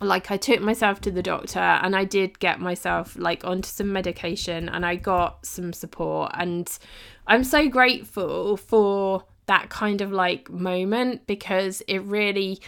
like 0.01 0.31
I 0.31 0.37
took 0.37 0.59
myself 0.59 1.01
to 1.01 1.11
the 1.11 1.23
doctor 1.23 1.59
and 1.59 1.95
I 1.95 2.03
did 2.03 2.39
get 2.39 2.59
myself 2.59 3.15
like 3.17 3.45
onto 3.45 3.67
some 3.67 3.93
medication 3.93 4.67
and 4.69 4.85
I 4.85 4.95
got 4.95 5.45
some 5.45 5.73
support, 5.73 6.31
and 6.35 6.69
I'm 7.27 7.43
so 7.43 7.67
grateful 7.69 8.57
for 8.57 9.25
that 9.45 9.69
kind 9.69 10.01
of 10.01 10.11
like 10.11 10.49
moment 10.49 11.27
because 11.27 11.81
it 11.87 11.99
really 11.99 12.59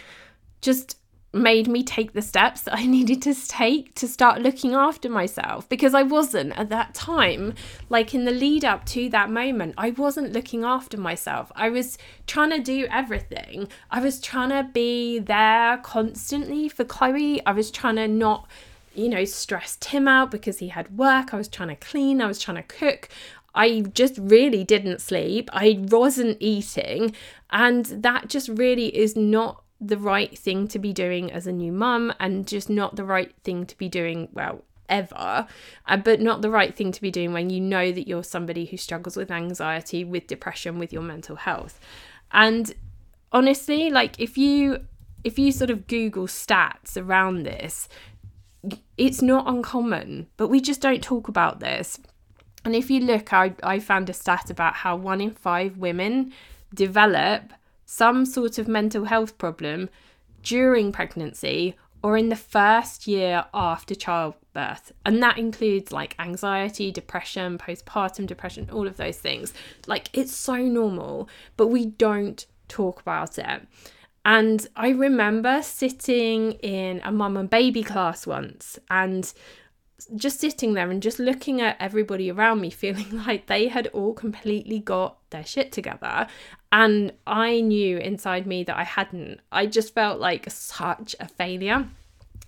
just 0.60 0.98
made 1.36 1.68
me 1.68 1.82
take 1.82 2.12
the 2.12 2.22
steps 2.22 2.62
that 2.62 2.74
I 2.74 2.86
needed 2.96 3.22
to 3.22 3.34
take 3.34 3.94
to 3.96 4.08
start 4.08 4.40
looking 4.42 4.74
after 4.74 5.08
myself 5.08 5.68
because 5.68 5.94
I 5.94 6.02
wasn't 6.02 6.58
at 6.58 6.68
that 6.70 6.94
time. 6.94 7.54
Like 7.88 8.14
in 8.14 8.24
the 8.24 8.32
lead 8.32 8.64
up 8.64 8.84
to 8.86 9.08
that 9.10 9.30
moment, 9.30 9.74
I 9.76 9.90
wasn't 9.90 10.32
looking 10.32 10.64
after 10.64 10.96
myself. 10.96 11.52
I 11.54 11.68
was 11.68 11.98
trying 12.26 12.50
to 12.50 12.60
do 12.60 12.86
everything. 12.90 13.68
I 13.90 14.00
was 14.00 14.20
trying 14.20 14.50
to 14.50 14.68
be 14.72 15.18
there 15.18 15.78
constantly 15.78 16.68
for 16.68 16.84
Chloe. 16.84 17.44
I 17.44 17.52
was 17.52 17.70
trying 17.70 17.96
to 17.96 18.08
not, 18.08 18.48
you 18.94 19.08
know, 19.08 19.24
stress 19.24 19.76
Tim 19.80 20.08
out 20.08 20.30
because 20.30 20.58
he 20.58 20.68
had 20.68 20.96
work. 20.96 21.32
I 21.32 21.36
was 21.36 21.48
trying 21.48 21.68
to 21.68 21.76
clean. 21.76 22.20
I 22.20 22.26
was 22.26 22.38
trying 22.38 22.56
to 22.56 22.62
cook. 22.62 23.08
I 23.54 23.80
just 23.80 24.18
really 24.18 24.64
didn't 24.64 25.00
sleep. 25.00 25.48
I 25.52 25.78
wasn't 25.80 26.36
eating. 26.40 27.16
And 27.50 27.86
that 27.86 28.28
just 28.28 28.48
really 28.50 28.94
is 28.94 29.16
not 29.16 29.62
the 29.80 29.98
right 29.98 30.36
thing 30.38 30.68
to 30.68 30.78
be 30.78 30.92
doing 30.92 31.30
as 31.30 31.46
a 31.46 31.52
new 31.52 31.72
mum 31.72 32.12
and 32.18 32.46
just 32.46 32.70
not 32.70 32.96
the 32.96 33.04
right 33.04 33.34
thing 33.44 33.66
to 33.66 33.76
be 33.76 33.88
doing, 33.88 34.28
well, 34.32 34.62
ever, 34.88 35.46
uh, 35.86 35.96
but 35.96 36.20
not 36.20 36.42
the 36.42 36.50
right 36.50 36.74
thing 36.74 36.92
to 36.92 37.00
be 37.00 37.10
doing 37.10 37.32
when 37.32 37.50
you 37.50 37.60
know 37.60 37.92
that 37.92 38.08
you're 38.08 38.24
somebody 38.24 38.66
who 38.66 38.76
struggles 38.76 39.16
with 39.16 39.30
anxiety, 39.30 40.04
with 40.04 40.26
depression, 40.26 40.78
with 40.78 40.92
your 40.92 41.02
mental 41.02 41.36
health. 41.36 41.80
And 42.32 42.72
honestly, 43.32 43.90
like 43.90 44.18
if 44.20 44.38
you 44.38 44.86
if 45.24 45.38
you 45.38 45.50
sort 45.50 45.70
of 45.70 45.88
Google 45.88 46.26
stats 46.26 46.96
around 46.96 47.42
this, 47.42 47.88
it's 48.96 49.20
not 49.20 49.48
uncommon, 49.48 50.28
but 50.36 50.48
we 50.48 50.60
just 50.60 50.80
don't 50.80 51.02
talk 51.02 51.28
about 51.28 51.58
this. 51.60 51.98
And 52.64 52.74
if 52.74 52.90
you 52.90 53.00
look, 53.00 53.32
I, 53.32 53.54
I 53.62 53.78
found 53.80 54.08
a 54.08 54.12
stat 54.12 54.50
about 54.50 54.74
how 54.74 54.96
one 54.96 55.20
in 55.20 55.32
five 55.32 55.78
women 55.78 56.32
develop 56.74 57.52
some 57.86 58.26
sort 58.26 58.58
of 58.58 58.68
mental 58.68 59.06
health 59.06 59.38
problem 59.38 59.88
during 60.42 60.92
pregnancy 60.92 61.76
or 62.02 62.16
in 62.16 62.28
the 62.28 62.36
first 62.36 63.06
year 63.06 63.46
after 63.54 63.94
childbirth. 63.94 64.92
And 65.04 65.22
that 65.22 65.38
includes 65.38 65.92
like 65.92 66.14
anxiety, 66.18 66.92
depression, 66.92 67.58
postpartum 67.58 68.26
depression, 68.26 68.68
all 68.70 68.86
of 68.86 68.96
those 68.96 69.18
things. 69.18 69.54
Like 69.86 70.10
it's 70.12 70.34
so 70.34 70.56
normal, 70.56 71.28
but 71.56 71.68
we 71.68 71.86
don't 71.86 72.44
talk 72.68 73.00
about 73.00 73.38
it. 73.38 73.66
And 74.24 74.66
I 74.74 74.90
remember 74.90 75.62
sitting 75.62 76.52
in 76.54 77.00
a 77.04 77.12
mum 77.12 77.36
and 77.36 77.48
baby 77.48 77.82
class 77.82 78.26
once 78.26 78.78
and 78.90 79.32
just 80.14 80.40
sitting 80.40 80.74
there 80.74 80.90
and 80.90 81.02
just 81.02 81.18
looking 81.18 81.60
at 81.60 81.76
everybody 81.80 82.30
around 82.30 82.60
me, 82.60 82.70
feeling 82.82 83.24
like 83.26 83.46
they 83.46 83.68
had 83.68 83.88
all 83.88 84.14
completely 84.14 84.78
got 84.78 85.18
their 85.30 85.44
shit 85.44 85.72
together. 85.72 86.26
And 86.72 87.12
I 87.26 87.60
knew 87.60 87.98
inside 87.98 88.46
me 88.46 88.64
that 88.64 88.76
I 88.76 88.84
hadn't. 88.84 89.40
I 89.50 89.66
just 89.66 89.94
felt 89.94 90.20
like 90.20 90.50
such 90.50 91.16
a 91.20 91.28
failure. 91.28 91.88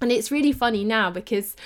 And 0.01 0.13
it's 0.13 0.31
really 0.31 0.53
funny 0.53 0.85
now 0.85 1.11
because 1.11 1.57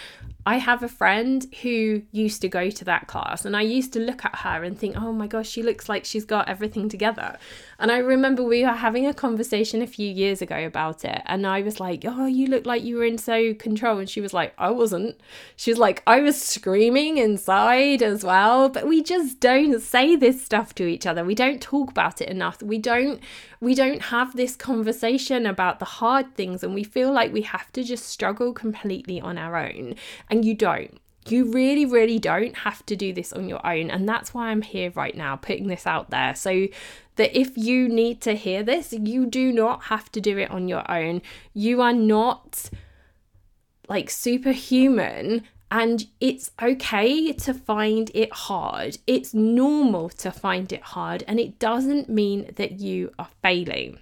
I 0.45 0.57
have 0.57 0.83
a 0.83 0.89
friend 0.89 1.47
who 1.63 2.03
used 2.11 2.41
to 2.43 2.49
go 2.49 2.69
to 2.69 2.85
that 2.85 3.07
class, 3.07 3.45
and 3.45 3.57
I 3.57 3.63
used 3.63 3.93
to 3.93 4.01
look 4.01 4.25
at 4.25 4.37
her 4.37 4.65
and 4.65 4.77
think, 4.77 4.97
oh 5.01 5.13
my 5.13 5.29
gosh, 5.29 5.49
she 5.49 5.63
looks 5.63 5.89
like 5.89 6.05
she's 6.05 6.25
got 6.25 6.49
everything 6.49 6.89
together. 6.89 7.39
And 7.79 7.93
I 7.93 7.99
remember 7.99 8.43
we 8.43 8.65
were 8.65 8.71
having 8.71 9.07
a 9.07 9.15
conversation 9.15 9.83
a 9.83 9.87
few 9.87 10.09
years 10.09 10.43
ago 10.43 10.67
about 10.67 11.05
it, 11.05 11.23
and 11.27 11.47
I 11.47 11.63
was 11.63 11.79
like, 11.79 12.05
oh, 12.05 12.27
you 12.27 12.49
look 12.49 12.67
like 12.67 12.83
you 12.83 12.97
were 12.97 13.05
in 13.05 13.19
so 13.19 13.55
control. 13.55 13.99
And 13.99 14.11
she 14.11 14.21
was 14.21 14.35
like, 14.35 14.53
I 14.59 14.71
wasn't. 14.71 15.21
She 15.55 15.71
was 15.71 15.79
like, 15.79 16.03
I 16.09 16.21
was 16.21 16.41
screaming 16.41 17.19
inside 17.19 18.03
as 18.03 18.25
well. 18.25 18.69
But 18.69 18.89
we 18.89 19.01
just 19.01 19.39
don't 19.39 19.81
say 19.81 20.17
this 20.17 20.45
stuff 20.45 20.75
to 20.75 20.87
each 20.87 21.07
other. 21.07 21.25
We 21.25 21.37
don't 21.37 21.63
talk 21.63 21.91
about 21.91 22.21
it 22.21 22.29
enough. 22.29 22.61
We 22.63 22.79
don't 22.79 23.21
we 23.63 23.77
don't 23.77 24.03
have 24.03 24.35
this 24.35 24.57
conversation 24.57 25.47
about 25.47 25.79
the 25.79 25.85
hard 25.85 26.35
things 26.35 26.65
and 26.65 26.75
we 26.75 26.83
feel 26.83 27.13
like 27.13 27.33
we 27.33 27.43
have 27.43 27.71
to 27.71 27.85
just 27.85 28.05
struggle 28.05 28.53
completely 28.53 29.21
on 29.21 29.39
our 29.39 29.57
own 29.57 29.95
and 30.33 30.45
you 30.45 30.55
don't. 30.55 30.99
You 31.29 31.53
really, 31.53 31.87
really 31.87 32.19
don't 32.19 32.57
have 32.57 32.85
to 32.87 32.97
do 32.97 33.13
this 33.13 33.33
on 33.33 33.49
your 33.49 33.65
own. 33.65 33.91
And 33.91 34.09
that's 34.09 34.35
why 34.35 34.49
I'm 34.49 34.63
here 34.63 34.91
right 34.97 35.17
now, 35.17 35.37
putting 35.37 35.69
this 35.69 35.87
out 35.87 36.11
there. 36.11 36.35
So 36.35 36.67
that 37.15 37.39
if 37.39 37.57
you 37.57 37.89
need 37.89 38.21
to 38.23 38.35
hear 38.35 38.65
this, 38.65 38.93
you 38.93 39.27
do 39.27 39.53
not 39.53 39.85
have 39.85 40.11
to 40.13 40.21
do 40.21 40.39
it 40.39 40.51
on 40.51 40.67
your 40.67 40.91
own. 40.91 41.23
You 41.55 41.83
are 41.83 41.93
not 41.93 42.71
like 43.89 44.11
superhuman 44.11 45.45
And 45.73 46.07
it's 46.21 46.51
okay 46.61 47.33
to 47.33 47.55
find 47.55 48.11
it 48.13 48.31
hard. 48.31 48.99
It's 49.07 49.33
normal 49.33 50.11
to 50.11 50.31
find 50.31 50.71
it 50.71 50.83
hard, 50.83 51.25
and 51.27 51.41
it 51.41 51.59
doesn't 51.59 52.11
mean 52.11 52.53
that 52.57 52.73
you 52.73 53.11
are 53.19 53.29
failing. 53.41 53.99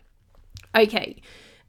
Okay, 0.75 1.22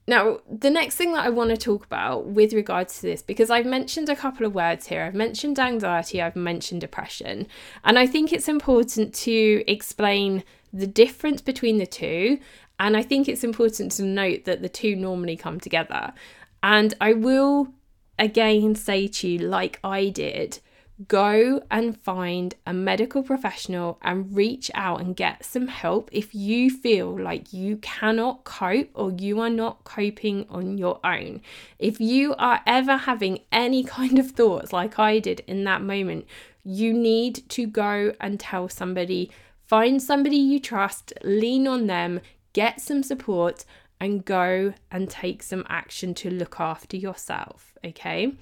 now, 0.07 0.39
the 0.49 0.69
next 0.69 0.95
thing 0.95 1.13
that 1.13 1.25
I 1.25 1.29
want 1.29 1.51
to 1.51 1.57
talk 1.57 1.85
about 1.85 2.25
with 2.25 2.53
regards 2.53 2.95
to 2.95 3.01
this, 3.03 3.21
because 3.21 3.49
I've 3.49 3.65
mentioned 3.65 4.09
a 4.09 4.15
couple 4.15 4.45
of 4.45 4.55
words 4.55 4.87
here, 4.87 5.03
I've 5.03 5.13
mentioned 5.13 5.59
anxiety, 5.59 6.21
I've 6.21 6.35
mentioned 6.35 6.81
depression, 6.81 7.47
and 7.83 7.99
I 7.99 8.07
think 8.07 8.33
it's 8.33 8.47
important 8.47 9.13
to 9.15 9.63
explain 9.67 10.43
the 10.73 10.87
difference 10.87 11.41
between 11.41 11.77
the 11.77 11.85
two. 11.85 12.39
And 12.79 12.97
I 12.97 13.03
think 13.03 13.29
it's 13.29 13.43
important 13.43 13.91
to 13.93 14.03
note 14.03 14.45
that 14.45 14.63
the 14.63 14.69
two 14.69 14.95
normally 14.95 15.37
come 15.37 15.59
together. 15.59 16.13
And 16.63 16.95
I 16.99 17.13
will 17.13 17.67
again 18.17 18.73
say 18.73 19.07
to 19.07 19.27
you, 19.27 19.37
like 19.37 19.79
I 19.83 20.09
did, 20.09 20.59
go 21.07 21.61
and 21.71 21.97
find 22.01 22.55
a 22.65 22.73
medical 22.73 23.23
professional 23.23 23.97
and 24.01 24.35
reach 24.35 24.69
out 24.73 24.99
and 25.01 25.15
get 25.15 25.45
some 25.45 25.67
help 25.67 26.09
if 26.11 26.35
you 26.35 26.69
feel 26.69 27.17
like 27.17 27.53
you 27.53 27.77
cannot 27.77 28.43
cope 28.43 28.89
or 28.93 29.11
you 29.11 29.39
are 29.39 29.49
not 29.49 29.83
coping 29.83 30.45
on 30.49 30.77
your 30.77 30.99
own. 31.03 31.41
If 31.79 31.99
you 31.99 32.35
are 32.35 32.61
ever 32.65 32.97
having 32.97 33.39
any 33.51 33.83
kind 33.97 34.19
of 34.19 34.31
thoughts 34.31 34.73
like 34.73 34.99
I 34.99 35.19
did 35.19 35.43
in 35.47 35.63
that 35.63 35.81
moment, 35.81 36.25
you 36.63 36.93
need 36.93 37.49
to 37.49 37.65
go 37.65 38.13
and 38.19 38.39
tell 38.39 38.69
somebody, 38.69 39.31
find 39.65 40.01
somebody 40.01 40.37
you 40.37 40.59
trust, 40.59 41.13
lean 41.23 41.67
on 41.67 41.87
them, 41.87 42.19
get 42.53 42.81
some 42.81 43.01
support, 43.01 43.65
and 43.99 44.25
go 44.25 44.73
and 44.91 45.09
take 45.09 45.43
some 45.43 45.65
action 45.69 46.13
to 46.15 46.29
look 46.29 46.59
after 46.59 46.97
yourself. 46.97 47.77
Okay. 47.85 48.33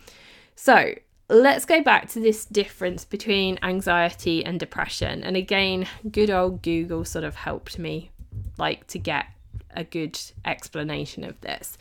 So, 0.55 0.95
let's 1.29 1.65
go 1.65 1.81
back 1.81 2.09
to 2.09 2.19
this 2.19 2.45
difference 2.45 3.05
between 3.05 3.59
anxiety 3.61 4.43
and 4.43 4.59
depression. 4.59 5.23
And 5.23 5.37
again, 5.37 5.87
good 6.11 6.29
old 6.29 6.61
Google 6.61 7.05
sort 7.05 7.23
of 7.23 7.35
helped 7.35 7.77
me 7.77 8.11
like 8.57 8.87
to 8.87 8.99
get 8.99 9.27
a 9.75 9.83
good 9.83 10.19
explanation 10.43 11.23
of 11.23 11.39
this. 11.41 11.77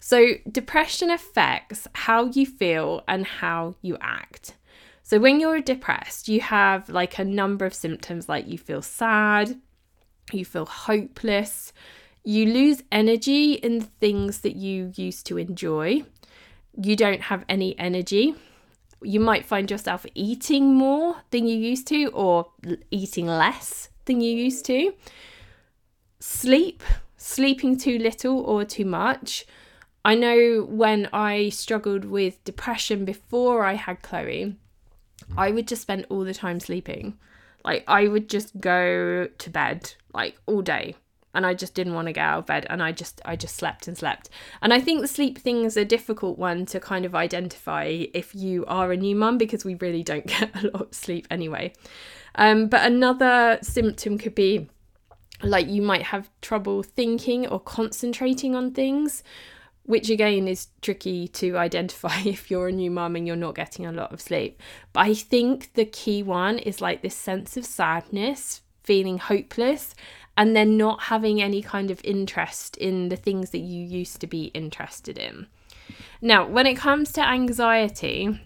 So, 0.00 0.34
depression 0.50 1.10
affects 1.10 1.88
how 1.92 2.26
you 2.26 2.46
feel 2.46 3.02
and 3.08 3.26
how 3.26 3.74
you 3.82 3.96
act. 4.00 4.54
So, 5.02 5.18
when 5.18 5.40
you're 5.40 5.60
depressed, 5.60 6.28
you 6.28 6.40
have 6.40 6.88
like 6.88 7.18
a 7.18 7.24
number 7.24 7.66
of 7.66 7.74
symptoms 7.74 8.28
like 8.28 8.46
you 8.46 8.58
feel 8.58 8.82
sad, 8.82 9.58
you 10.32 10.44
feel 10.44 10.66
hopeless, 10.66 11.72
you 12.24 12.46
lose 12.46 12.82
energy 12.92 13.54
in 13.54 13.80
things 13.80 14.40
that 14.40 14.56
you 14.56 14.92
used 14.96 15.26
to 15.26 15.38
enjoy. 15.38 16.04
You 16.80 16.94
don't 16.94 17.22
have 17.22 17.44
any 17.48 17.76
energy. 17.78 18.34
You 19.02 19.20
might 19.20 19.44
find 19.44 19.70
yourself 19.70 20.04
eating 20.14 20.74
more 20.74 21.16
than 21.30 21.46
you 21.46 21.56
used 21.56 21.86
to, 21.88 22.06
or 22.08 22.50
eating 22.90 23.26
less 23.26 23.90
than 24.04 24.20
you 24.20 24.34
used 24.34 24.64
to. 24.66 24.92
Sleep, 26.20 26.82
sleeping 27.16 27.76
too 27.76 27.98
little 27.98 28.40
or 28.40 28.64
too 28.64 28.84
much. 28.84 29.46
I 30.04 30.14
know 30.14 30.66
when 30.68 31.08
I 31.12 31.50
struggled 31.50 32.04
with 32.04 32.42
depression 32.44 33.04
before 33.04 33.64
I 33.64 33.74
had 33.74 34.02
Chloe, 34.02 34.56
I 35.36 35.50
would 35.50 35.68
just 35.68 35.82
spend 35.82 36.06
all 36.08 36.24
the 36.24 36.34
time 36.34 36.60
sleeping. 36.60 37.18
Like, 37.64 37.84
I 37.86 38.08
would 38.08 38.28
just 38.28 38.60
go 38.60 39.26
to 39.26 39.50
bed 39.50 39.94
like 40.14 40.38
all 40.46 40.62
day 40.62 40.96
and 41.38 41.46
I 41.46 41.54
just 41.54 41.72
didn't 41.72 41.94
want 41.94 42.08
to 42.08 42.12
get 42.12 42.24
out 42.24 42.40
of 42.40 42.46
bed 42.46 42.66
and 42.68 42.82
I 42.82 42.90
just 42.90 43.22
I 43.24 43.36
just 43.36 43.54
slept 43.54 43.86
and 43.86 43.96
slept. 43.96 44.28
And 44.60 44.74
I 44.74 44.80
think 44.80 45.00
the 45.00 45.06
sleep 45.06 45.38
thing 45.38 45.62
is 45.62 45.76
a 45.76 45.84
difficult 45.84 46.36
one 46.36 46.66
to 46.66 46.80
kind 46.80 47.04
of 47.04 47.14
identify 47.14 47.84
if 48.12 48.34
you 48.34 48.66
are 48.66 48.90
a 48.90 48.96
new 48.96 49.14
mum 49.14 49.38
because 49.38 49.64
we 49.64 49.76
really 49.76 50.02
don't 50.02 50.26
get 50.38 50.50
a 50.56 50.66
lot 50.66 50.88
of 50.88 50.94
sleep 50.94 51.28
anyway. 51.30 51.72
Um, 52.34 52.66
but 52.66 52.84
another 52.84 53.60
symptom 53.62 54.18
could 54.18 54.34
be 54.34 54.68
like 55.44 55.68
you 55.68 55.80
might 55.80 56.02
have 56.02 56.28
trouble 56.42 56.82
thinking 56.82 57.46
or 57.46 57.60
concentrating 57.60 58.56
on 58.56 58.72
things 58.72 59.22
which 59.84 60.10
again 60.10 60.48
is 60.48 60.66
tricky 60.82 61.28
to 61.28 61.56
identify 61.68 62.18
if 62.24 62.50
you're 62.50 62.66
a 62.66 62.72
new 62.72 62.90
mum 62.90 63.14
and 63.14 63.28
you're 63.28 63.36
not 63.36 63.54
getting 63.54 63.86
a 63.86 63.92
lot 63.92 64.12
of 64.12 64.20
sleep. 64.20 64.60
But 64.92 65.06
I 65.06 65.14
think 65.14 65.74
the 65.74 65.84
key 65.84 66.24
one 66.24 66.58
is 66.58 66.80
like 66.80 67.00
this 67.00 67.14
sense 67.14 67.56
of 67.56 67.64
sadness, 67.64 68.62
feeling 68.82 69.18
hopeless, 69.18 69.94
and 70.38 70.54
then 70.54 70.76
not 70.76 71.02
having 71.02 71.42
any 71.42 71.60
kind 71.60 71.90
of 71.90 72.00
interest 72.04 72.76
in 72.76 73.08
the 73.08 73.16
things 73.16 73.50
that 73.50 73.58
you 73.58 73.84
used 73.84 74.20
to 74.20 74.26
be 74.28 74.44
interested 74.54 75.18
in. 75.18 75.48
Now, 76.22 76.46
when 76.46 76.64
it 76.64 76.76
comes 76.76 77.10
to 77.12 77.26
anxiety, 77.26 78.40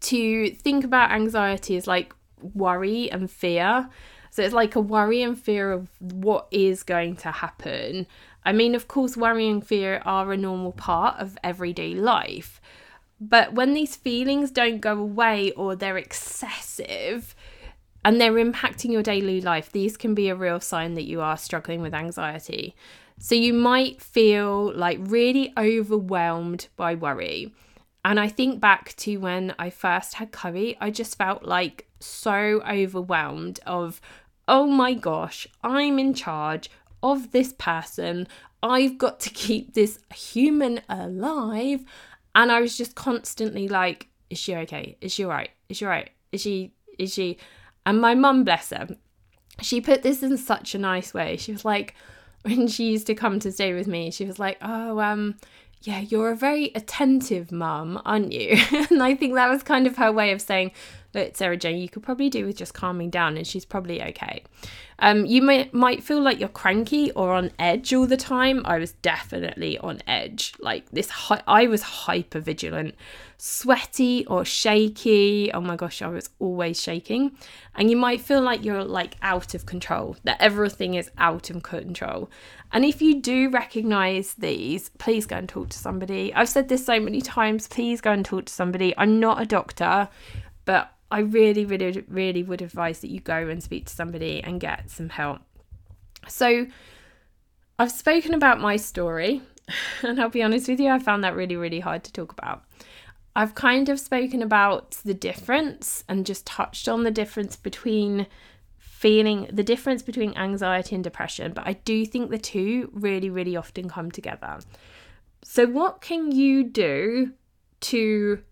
to 0.00 0.50
think 0.50 0.82
about 0.82 1.10
anxiety 1.10 1.76
is 1.76 1.86
like 1.86 2.14
worry 2.54 3.10
and 3.10 3.30
fear. 3.30 3.90
So 4.30 4.42
it's 4.42 4.54
like 4.54 4.76
a 4.76 4.80
worry 4.80 5.22
and 5.22 5.38
fear 5.38 5.72
of 5.72 5.88
what 6.00 6.48
is 6.50 6.82
going 6.82 7.16
to 7.16 7.30
happen. 7.30 8.06
I 8.42 8.52
mean, 8.52 8.74
of 8.74 8.88
course, 8.88 9.14
worry 9.14 9.46
and 9.46 9.64
fear 9.64 10.00
are 10.06 10.32
a 10.32 10.38
normal 10.38 10.72
part 10.72 11.20
of 11.20 11.36
everyday 11.44 11.94
life. 11.94 12.62
But 13.20 13.52
when 13.52 13.74
these 13.74 13.94
feelings 13.94 14.50
don't 14.50 14.80
go 14.80 14.98
away 14.98 15.52
or 15.52 15.76
they're 15.76 15.98
excessive, 15.98 17.34
and 18.04 18.20
they're 18.20 18.32
impacting 18.32 18.92
your 18.92 19.02
daily 19.02 19.40
life, 19.40 19.72
these 19.72 19.96
can 19.96 20.14
be 20.14 20.28
a 20.28 20.34
real 20.34 20.60
sign 20.60 20.94
that 20.94 21.04
you 21.04 21.20
are 21.20 21.36
struggling 21.36 21.80
with 21.80 21.94
anxiety. 21.94 22.74
So 23.18 23.34
you 23.34 23.54
might 23.54 24.02
feel 24.02 24.72
like 24.74 24.98
really 25.00 25.52
overwhelmed 25.56 26.68
by 26.76 26.94
worry. 26.94 27.54
And 28.04 28.20
I 28.20 28.28
think 28.28 28.60
back 28.60 28.94
to 28.96 29.16
when 29.16 29.54
I 29.58 29.70
first 29.70 30.14
had 30.14 30.32
Chloe, 30.32 30.76
I 30.80 30.90
just 30.90 31.16
felt 31.16 31.44
like 31.44 31.86
so 32.00 32.60
overwhelmed 32.68 33.60
of, 33.66 34.00
oh 34.46 34.66
my 34.66 34.92
gosh, 34.92 35.46
I'm 35.62 35.98
in 35.98 36.12
charge 36.12 36.68
of 37.02 37.32
this 37.32 37.54
person. 37.54 38.28
I've 38.62 38.98
got 38.98 39.20
to 39.20 39.30
keep 39.30 39.72
this 39.72 39.98
human 40.14 40.82
alive. 40.88 41.84
And 42.34 42.52
I 42.52 42.60
was 42.60 42.76
just 42.76 42.94
constantly 42.94 43.68
like, 43.68 44.08
is 44.28 44.38
she 44.38 44.54
okay? 44.56 44.98
Is 45.00 45.12
she 45.12 45.24
all 45.24 45.30
right? 45.30 45.50
Is 45.70 45.78
she 45.78 45.84
all 45.86 45.90
right? 45.90 46.10
Is 46.32 46.42
she, 46.42 46.74
is 46.98 47.14
she? 47.14 47.38
And 47.86 48.00
my 48.00 48.14
mum, 48.14 48.44
bless 48.44 48.70
her, 48.70 48.88
she 49.60 49.80
put 49.80 50.02
this 50.02 50.22
in 50.22 50.36
such 50.36 50.74
a 50.74 50.78
nice 50.78 51.14
way. 51.14 51.36
She 51.36 51.52
was 51.52 51.64
like, 51.64 51.94
when 52.42 52.68
she 52.68 52.90
used 52.90 53.06
to 53.06 53.14
come 53.14 53.40
to 53.40 53.52
stay 53.52 53.72
with 53.72 53.86
me, 53.86 54.10
she 54.10 54.24
was 54.24 54.38
like, 54.38 54.58
oh, 54.60 55.00
um, 55.00 55.36
yeah, 55.82 56.00
you're 56.00 56.30
a 56.30 56.36
very 56.36 56.72
attentive 56.74 57.52
mum, 57.52 58.00
aren't 58.04 58.32
you? 58.32 58.56
and 58.90 59.02
I 59.02 59.14
think 59.14 59.34
that 59.34 59.50
was 59.50 59.62
kind 59.62 59.86
of 59.86 59.96
her 59.96 60.12
way 60.12 60.32
of 60.32 60.40
saying, 60.40 60.72
look, 61.14 61.36
Sarah 61.36 61.56
Jane, 61.56 61.78
you 61.78 61.88
could 61.88 62.02
probably 62.02 62.28
do 62.28 62.46
with 62.46 62.56
just 62.56 62.74
calming 62.74 63.10
down 63.10 63.36
and 63.36 63.46
she's 63.46 63.64
probably 63.64 64.02
okay. 64.02 64.42
Um, 65.00 65.26
you 65.26 65.42
might 65.42 65.74
might 65.74 66.04
feel 66.04 66.20
like 66.20 66.38
you're 66.38 66.48
cranky 66.48 67.10
or 67.12 67.32
on 67.32 67.50
edge 67.58 67.92
all 67.92 68.06
the 68.06 68.16
time. 68.16 68.62
I 68.64 68.78
was 68.78 68.92
definitely 68.92 69.76
on 69.78 70.00
edge. 70.06 70.54
Like 70.60 70.88
this, 70.90 71.10
hi- 71.10 71.42
I 71.48 71.66
was 71.66 71.82
hyper 71.82 72.38
vigilant, 72.38 72.94
sweaty 73.36 74.24
or 74.26 74.44
shaky. 74.44 75.50
Oh 75.52 75.60
my 75.60 75.76
gosh, 75.76 76.00
I 76.00 76.08
was 76.08 76.30
always 76.38 76.80
shaking. 76.80 77.36
And 77.74 77.90
you 77.90 77.96
might 77.96 78.20
feel 78.20 78.40
like 78.40 78.64
you're 78.64 78.84
like 78.84 79.16
out 79.20 79.54
of 79.54 79.66
control. 79.66 80.16
That 80.22 80.40
everything 80.40 80.94
is 80.94 81.10
out 81.18 81.50
of 81.50 81.62
control. 81.64 82.30
And 82.72 82.84
if 82.84 83.02
you 83.02 83.20
do 83.20 83.50
recognize 83.50 84.34
these, 84.34 84.90
please 84.90 85.26
go 85.26 85.36
and 85.36 85.48
talk 85.48 85.70
to 85.70 85.78
somebody. 85.78 86.32
I've 86.32 86.48
said 86.48 86.68
this 86.68 86.86
so 86.86 87.00
many 87.00 87.20
times. 87.20 87.66
Please 87.66 88.00
go 88.00 88.12
and 88.12 88.24
talk 88.24 88.46
to 88.46 88.52
somebody. 88.52 88.94
I'm 88.96 89.18
not 89.18 89.42
a 89.42 89.46
doctor, 89.46 90.08
but 90.64 90.93
I 91.10 91.20
really, 91.20 91.64
really, 91.64 92.04
really 92.08 92.42
would 92.42 92.62
advise 92.62 93.00
that 93.00 93.10
you 93.10 93.20
go 93.20 93.48
and 93.48 93.62
speak 93.62 93.86
to 93.86 93.94
somebody 93.94 94.42
and 94.42 94.60
get 94.60 94.90
some 94.90 95.08
help. 95.08 95.40
So, 96.28 96.66
I've 97.78 97.92
spoken 97.92 98.34
about 98.34 98.60
my 98.60 98.76
story, 98.76 99.42
and 100.02 100.20
I'll 100.20 100.28
be 100.28 100.42
honest 100.42 100.68
with 100.68 100.80
you, 100.80 100.90
I 100.90 100.98
found 100.98 101.24
that 101.24 101.36
really, 101.36 101.56
really 101.56 101.80
hard 101.80 102.04
to 102.04 102.12
talk 102.12 102.32
about. 102.32 102.64
I've 103.36 103.54
kind 103.54 103.88
of 103.88 103.98
spoken 103.98 104.42
about 104.42 104.92
the 105.04 105.14
difference 105.14 106.04
and 106.08 106.24
just 106.24 106.46
touched 106.46 106.88
on 106.88 107.02
the 107.02 107.10
difference 107.10 107.56
between 107.56 108.26
feeling 108.78 109.48
the 109.52 109.64
difference 109.64 110.02
between 110.02 110.36
anxiety 110.36 110.94
and 110.94 111.02
depression, 111.02 111.52
but 111.52 111.66
I 111.66 111.74
do 111.74 112.06
think 112.06 112.30
the 112.30 112.38
two 112.38 112.90
really, 112.92 113.28
really 113.28 113.56
often 113.56 113.88
come 113.88 114.10
together. 114.10 114.60
So, 115.42 115.66
what 115.66 116.00
can 116.00 116.32
you 116.32 116.64
do 116.64 117.32
to 117.80 118.42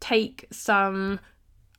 take 0.00 0.46
some 0.50 1.20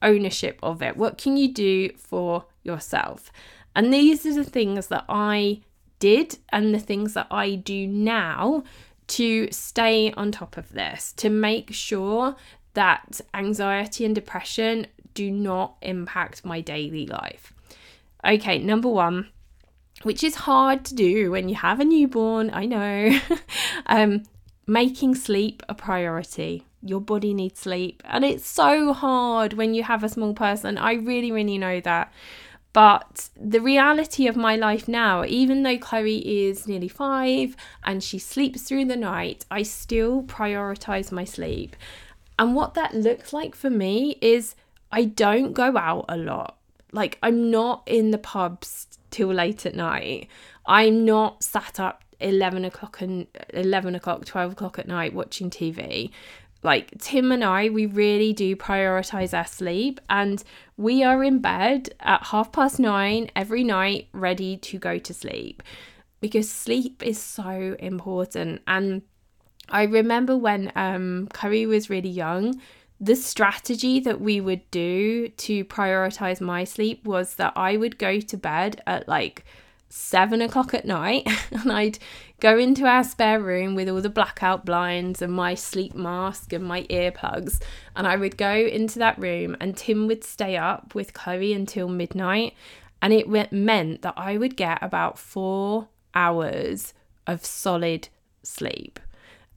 ownership 0.06 0.60
of 0.64 0.82
it? 0.82 0.96
What 0.96 1.18
can 1.18 1.36
you 1.36 1.52
do 1.52 1.90
for 1.98 2.46
yourself? 2.64 3.32
And 3.76 3.94
these 3.94 4.26
are 4.26 4.34
the 4.34 4.44
things 4.44 4.88
that 4.88 5.04
I 5.10 5.62
did 6.00 6.38
and 6.50 6.74
the 6.74 6.80
things 6.80 7.14
that 7.16 7.28
I 7.30 7.56
do 7.56 7.88
now 7.88 8.64
to 9.08 9.52
stay 9.52 10.12
on 10.14 10.32
top 10.32 10.58
of 10.58 10.70
this, 10.72 11.12
to 11.14 11.30
make 11.30 11.74
sure 11.74 12.36
that 12.74 13.22
anxiety 13.34 14.06
and 14.06 14.16
depression 14.16 14.88
do 15.14 15.32
not 15.32 15.76
impact 15.82 16.46
my 16.46 16.62
daily 16.62 17.06
life. 17.06 17.54
Okay, 18.26 18.58
number 18.58 18.90
one, 18.90 19.30
which 20.04 20.24
is 20.24 20.36
hard 20.36 20.86
to 20.86 20.96
do 20.96 21.32
when 21.32 21.50
you 21.50 21.56
have 21.56 21.80
a 21.80 21.86
newborn, 21.86 22.50
I 22.54 22.66
know. 22.66 23.20
um, 23.86 24.24
making 24.68 25.16
sleep 25.16 25.64
a 25.70 25.76
priority. 25.76 26.66
Your 26.86 27.02
body 27.02 27.34
needs 27.34 27.60
sleep. 27.60 28.04
And 28.06 28.24
it's 28.24 28.48
so 28.48 28.94
hard 28.94 29.54
when 29.54 29.74
you 29.74 29.84
have 29.84 30.04
a 30.04 30.10
small 30.10 30.34
person. 30.36 30.78
I 30.78 30.94
really, 30.94 31.32
really 31.32 31.58
know 31.58 31.82
that. 31.82 32.14
But 32.74 33.30
the 33.36 33.62
reality 33.62 34.28
of 34.28 34.36
my 34.36 34.56
life 34.56 34.88
now, 34.88 35.26
even 35.26 35.64
though 35.64 35.78
Chloe 35.78 36.48
is 36.48 36.68
nearly 36.68 36.90
five 36.90 37.56
and 37.84 38.04
she 38.04 38.20
sleeps 38.20 38.62
through 38.64 38.86
the 38.86 38.96
night, 38.96 39.46
I 39.50 39.64
still 39.64 40.24
prioritize 40.24 41.12
my 41.12 41.24
sleep. 41.24 41.76
And 42.38 42.54
what 42.54 42.76
that 42.76 42.94
looks 42.94 43.34
like 43.34 43.56
for 43.56 43.70
me 43.70 44.18
is 44.22 44.56
I 44.92 45.06
don't 45.06 45.54
go 45.54 45.76
out 45.78 46.06
a 46.08 46.18
lot. 46.18 46.58
Like, 46.92 47.18
I'm 47.24 47.50
not 47.50 47.84
in 47.88 48.12
the 48.12 48.18
pubs 48.18 48.88
till 49.10 49.34
late 49.34 49.66
at 49.66 49.74
night. 49.76 50.28
I'm 50.66 51.06
not 51.06 51.44
sat 51.44 51.80
up 51.80 52.04
11 52.20 52.66
o'clock 52.66 53.02
and 53.02 53.28
11 53.54 53.96
o'clock 53.96 54.26
12 54.26 54.54
o'clock 54.54 54.80
at 54.80 54.88
night 54.88 55.14
watching 55.14 55.50
tv 55.50 56.10
like 56.66 56.92
tim 57.00 57.32
and 57.32 57.44
i 57.44 57.70
we 57.70 57.86
really 57.86 58.34
do 58.34 58.56
prioritize 58.56 59.38
our 59.38 59.46
sleep 59.46 60.02
and 60.10 60.44
we 60.76 61.04
are 61.04 61.24
in 61.24 61.40
bed 61.40 61.90
at 62.02 62.22
half 62.28 62.52
past 62.52 62.80
nine 62.80 63.30
every 63.36 63.64
night 63.64 64.08
ready 64.12 64.58
to 64.58 64.78
go 64.78 64.98
to 64.98 65.14
sleep 65.14 65.64
because 66.22 66.52
sleep 66.52 67.04
is 67.04 67.20
so 67.20 67.76
important. 67.80 68.62
And 68.68 69.04
i 69.70 69.84
remember 69.84 70.38
when 70.38 70.72
um 70.76 71.28
curry 71.34 71.66
was 71.66 71.90
really 71.90 72.10
young 72.10 72.62
the 73.00 73.16
strategy 73.16 74.00
that 74.00 74.22
we 74.22 74.40
would 74.40 74.70
do 74.70 75.28
to 75.30 75.66
prioritize 75.66 76.40
my 76.40 76.64
sleep 76.64 77.04
was 77.04 77.36
that 77.36 77.52
i 77.56 77.76
would 77.76 77.98
go 77.98 78.20
to 78.20 78.38
bed 78.38 78.80
at 78.86 79.08
like 79.08 79.44
seven 79.90 80.42
o'clock 80.42 80.74
at 80.74 80.86
night 80.86 81.28
and 81.52 81.72
I'd 81.72 82.00
go 82.40 82.58
into 82.58 82.86
our 82.86 83.04
spare 83.04 83.40
room 83.40 83.76
with 83.76 83.88
all 83.90 84.02
the 84.02 84.10
blackout 84.10 84.66
blinds 84.66 85.22
and 85.22 85.32
my 85.32 85.56
sleep 85.56 85.94
mask 85.96 86.54
and 86.54 86.64
my 86.64 86.84
earplugs. 86.84 87.62
And 87.96 88.06
I 88.06 88.16
would 88.16 88.38
go 88.38 88.54
into 88.54 89.00
that 89.00 89.18
room 89.18 89.56
and 89.60 89.78
Tim 89.78 90.08
would 90.08 90.24
stay 90.24 90.58
up 90.58 90.96
with 90.96 91.14
Chloe 91.14 91.54
until 91.54 91.88
midnight. 91.88 92.54
And 93.02 93.14
it 93.14 93.28
meant 93.52 94.02
that 94.02 94.16
I 94.18 94.38
would 94.38 94.58
get 94.58 94.80
about 94.82 95.20
four 95.20 95.88
hours 96.14 96.94
of 97.28 97.46
solid 97.46 98.10
sleep. 98.44 99.00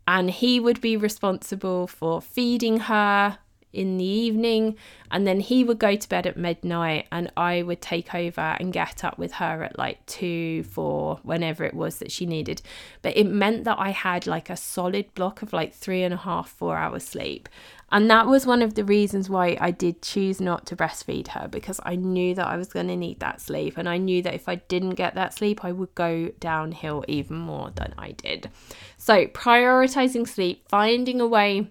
And 0.07 0.31
he 0.31 0.59
would 0.59 0.81
be 0.81 0.97
responsible 0.97 1.87
for 1.87 2.21
feeding 2.21 2.81
her, 2.81 3.39
in 3.73 3.99
the 3.99 4.05
evening 4.05 4.77
and 5.11 5.27
then 5.27 5.41
he 5.41 5.65
would 5.65 5.79
go 5.79 5.97
to 5.97 6.09
bed 6.09 6.27
at 6.27 6.37
midnight 6.37 7.07
and 7.13 7.31
I 7.37 7.63
would 7.63 7.81
take 7.81 8.15
over 8.15 8.57
and 8.59 8.73
get 8.73 9.05
up 9.05 9.19
with 9.19 9.33
her 9.33 9.65
at 9.65 9.79
like 9.79 10.05
two, 10.07 10.65
four, 10.65 11.21
whenever 11.23 11.65
it 11.65 11.75
was 11.75 11.99
that 11.99 12.11
she 12.11 12.27
needed. 12.27 12.63
But 13.03 13.17
it 13.17 13.25
meant 13.25 13.65
that 13.65 13.79
I 13.79 13.91
had 13.91 14.27
like 14.27 14.51
a 14.51 14.57
solid 14.57 15.13
block 15.15 15.43
of 15.43 15.53
like 15.53 15.75
three 15.75 16.03
and 16.03 16.15
a 16.15 16.19
half, 16.19 16.49
four 16.49 16.77
hours 16.77 17.05
sleep. 17.05 17.49
And 17.91 18.11
that 18.11 18.27
was 18.27 18.45
one 18.45 18.61
of 18.61 18.75
the 18.75 18.85
reasons 18.85 19.31
why 19.31 19.57
I 19.61 19.71
did 19.71 20.03
choose 20.03 20.43
not 20.43 20.67
to 20.67 20.77
breastfeed 20.77 21.29
her 21.29 21.49
because 21.49 21.81
I 21.85 21.97
knew 21.97 22.35
that 22.35 22.47
I 22.47 22.57
was 22.57 22.69
going 22.69 22.89
to 22.89 22.97
need 22.97 23.21
that 23.21 23.41
sleep. 23.41 23.79
And 23.79 23.89
I 23.89 23.97
knew 23.97 24.21
that 24.23 24.35
if 24.35 24.47
I 24.47 24.57
didn't 24.57 24.91
get 24.91 25.15
that 25.15 25.33
sleep, 25.33 25.65
I 25.65 25.73
would 25.73 25.95
go 25.95 26.29
downhill 26.39 27.05
even 27.09 27.39
more 27.39 27.71
than 27.75 27.95
I 27.97 28.11
did. 28.13 28.51
So, 28.99 29.27
prioritizing 29.27 30.29
sleep, 30.29 30.69
finding 30.69 31.21
a 31.23 31.27
way 31.27 31.71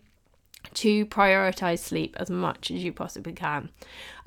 to 0.78 1.06
prioritize 1.08 1.80
sleep 1.80 2.16
as 2.20 2.30
much 2.30 2.70
as 2.70 2.84
you 2.84 2.92
possibly 2.92 3.34
can. 3.34 3.70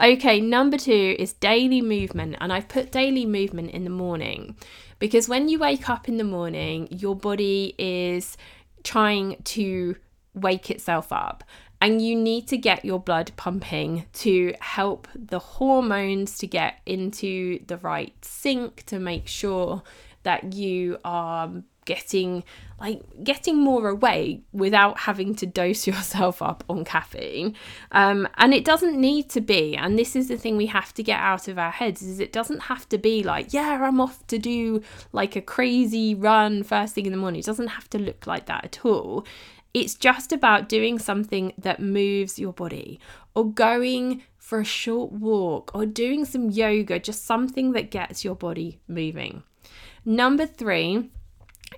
Okay, 0.01 0.41
number 0.41 0.77
two 0.77 1.15
is 1.19 1.33
daily 1.33 1.81
movement, 1.81 2.37
and 2.41 2.53
I've 2.53 2.69
put 2.69 2.91
daily 2.91 3.25
movement 3.25 3.71
in 3.71 3.85
the 3.85 3.91
morning 3.91 4.57
because 4.99 5.29
when 5.29 5.49
you 5.49 5.59
wake 5.59 5.89
up 5.89 6.09
in 6.09 6.17
the 6.17 6.25
morning, 6.25 6.89
your 6.91 7.15
body 7.15 7.75
is 7.79 8.37
trying 8.83 9.37
to 9.45 9.97
wake 10.35 10.71
itself 10.71 11.13
up. 11.13 11.45
And 11.83 12.03
you 12.03 12.15
need 12.15 12.47
to 12.49 12.59
get 12.59 12.85
your 12.85 13.01
blood 13.01 13.33
pumping 13.37 14.05
to 14.13 14.55
help 14.61 15.09
the 15.15 15.39
hormones 15.39 16.37
to 16.39 16.47
get 16.47 16.81
into 16.85 17.65
the 17.67 17.79
right 17.79 18.13
sync 18.23 18.85
to 18.87 18.99
make 18.99 19.27
sure 19.27 19.83
that 20.25 20.53
you 20.53 20.99
are 21.07 21.51
getting 21.85 22.45
like 22.81 23.03
getting 23.23 23.59
more 23.59 23.89
away 23.89 24.41
without 24.53 25.01
having 25.01 25.35
to 25.35 25.47
dose 25.47 25.87
yourself 25.87 26.41
up 26.41 26.65
on 26.69 26.85
caffeine. 26.85 27.55
Um, 27.93 28.27
and 28.37 28.55
it 28.55 28.65
doesn't 28.65 28.99
need 28.99 29.29
to 29.31 29.41
be. 29.41 29.77
And 29.77 29.99
this 29.99 30.17
is 30.17 30.29
the 30.29 30.39
thing 30.39 30.57
we 30.57 30.67
have 30.67 30.95
to 30.95 31.03
get 31.03 31.21
out 31.21 31.47
of 31.49 31.59
our 31.59 31.71
heads 31.71 32.01
is 32.03 32.21
it 32.21 32.33
doesn't 32.33 32.61
have 32.61 32.89
to 32.89 32.99
be 32.99 33.23
like 33.23 33.53
yeah 33.53 33.79
i'm 33.83 34.01
off 34.01 34.27
to 34.27 34.39
do 34.39 34.83
like 35.13 35.37
a 35.37 35.41
crazy 35.41 36.15
run 36.15 36.63
first 36.63 36.95
thing 36.95 37.07
in 37.07 37.13
the 37.13 37.19
morning. 37.19 37.41
It 37.41 37.47
doesn't 37.47 37.69
have 37.69 37.91
to 37.91 37.99
look 37.99 38.27
like 38.27 38.47
that 38.47 38.65
at 38.65 38.85
all. 38.85 39.27
It's 39.73 39.95
just 39.95 40.33
about 40.33 40.69
doing 40.69 40.99
something 40.99 41.53
that 41.57 41.81
moves 41.81 42.39
your 42.39 42.53
body 42.53 42.99
or 43.35 43.53
going 43.53 44.23
for 44.37 44.59
a 44.59 44.65
short 44.65 45.13
walk 45.13 45.71
or 45.75 45.87
doing 45.87 46.25
some 46.25 46.51
yoga 46.51 46.99
just 46.99 47.25
something 47.25 47.73
that 47.73 47.91
gets 47.91 48.25
your 48.25 48.35
body 48.35 48.81
moving. 48.89 49.45
Number 50.05 50.47
three 50.47 51.11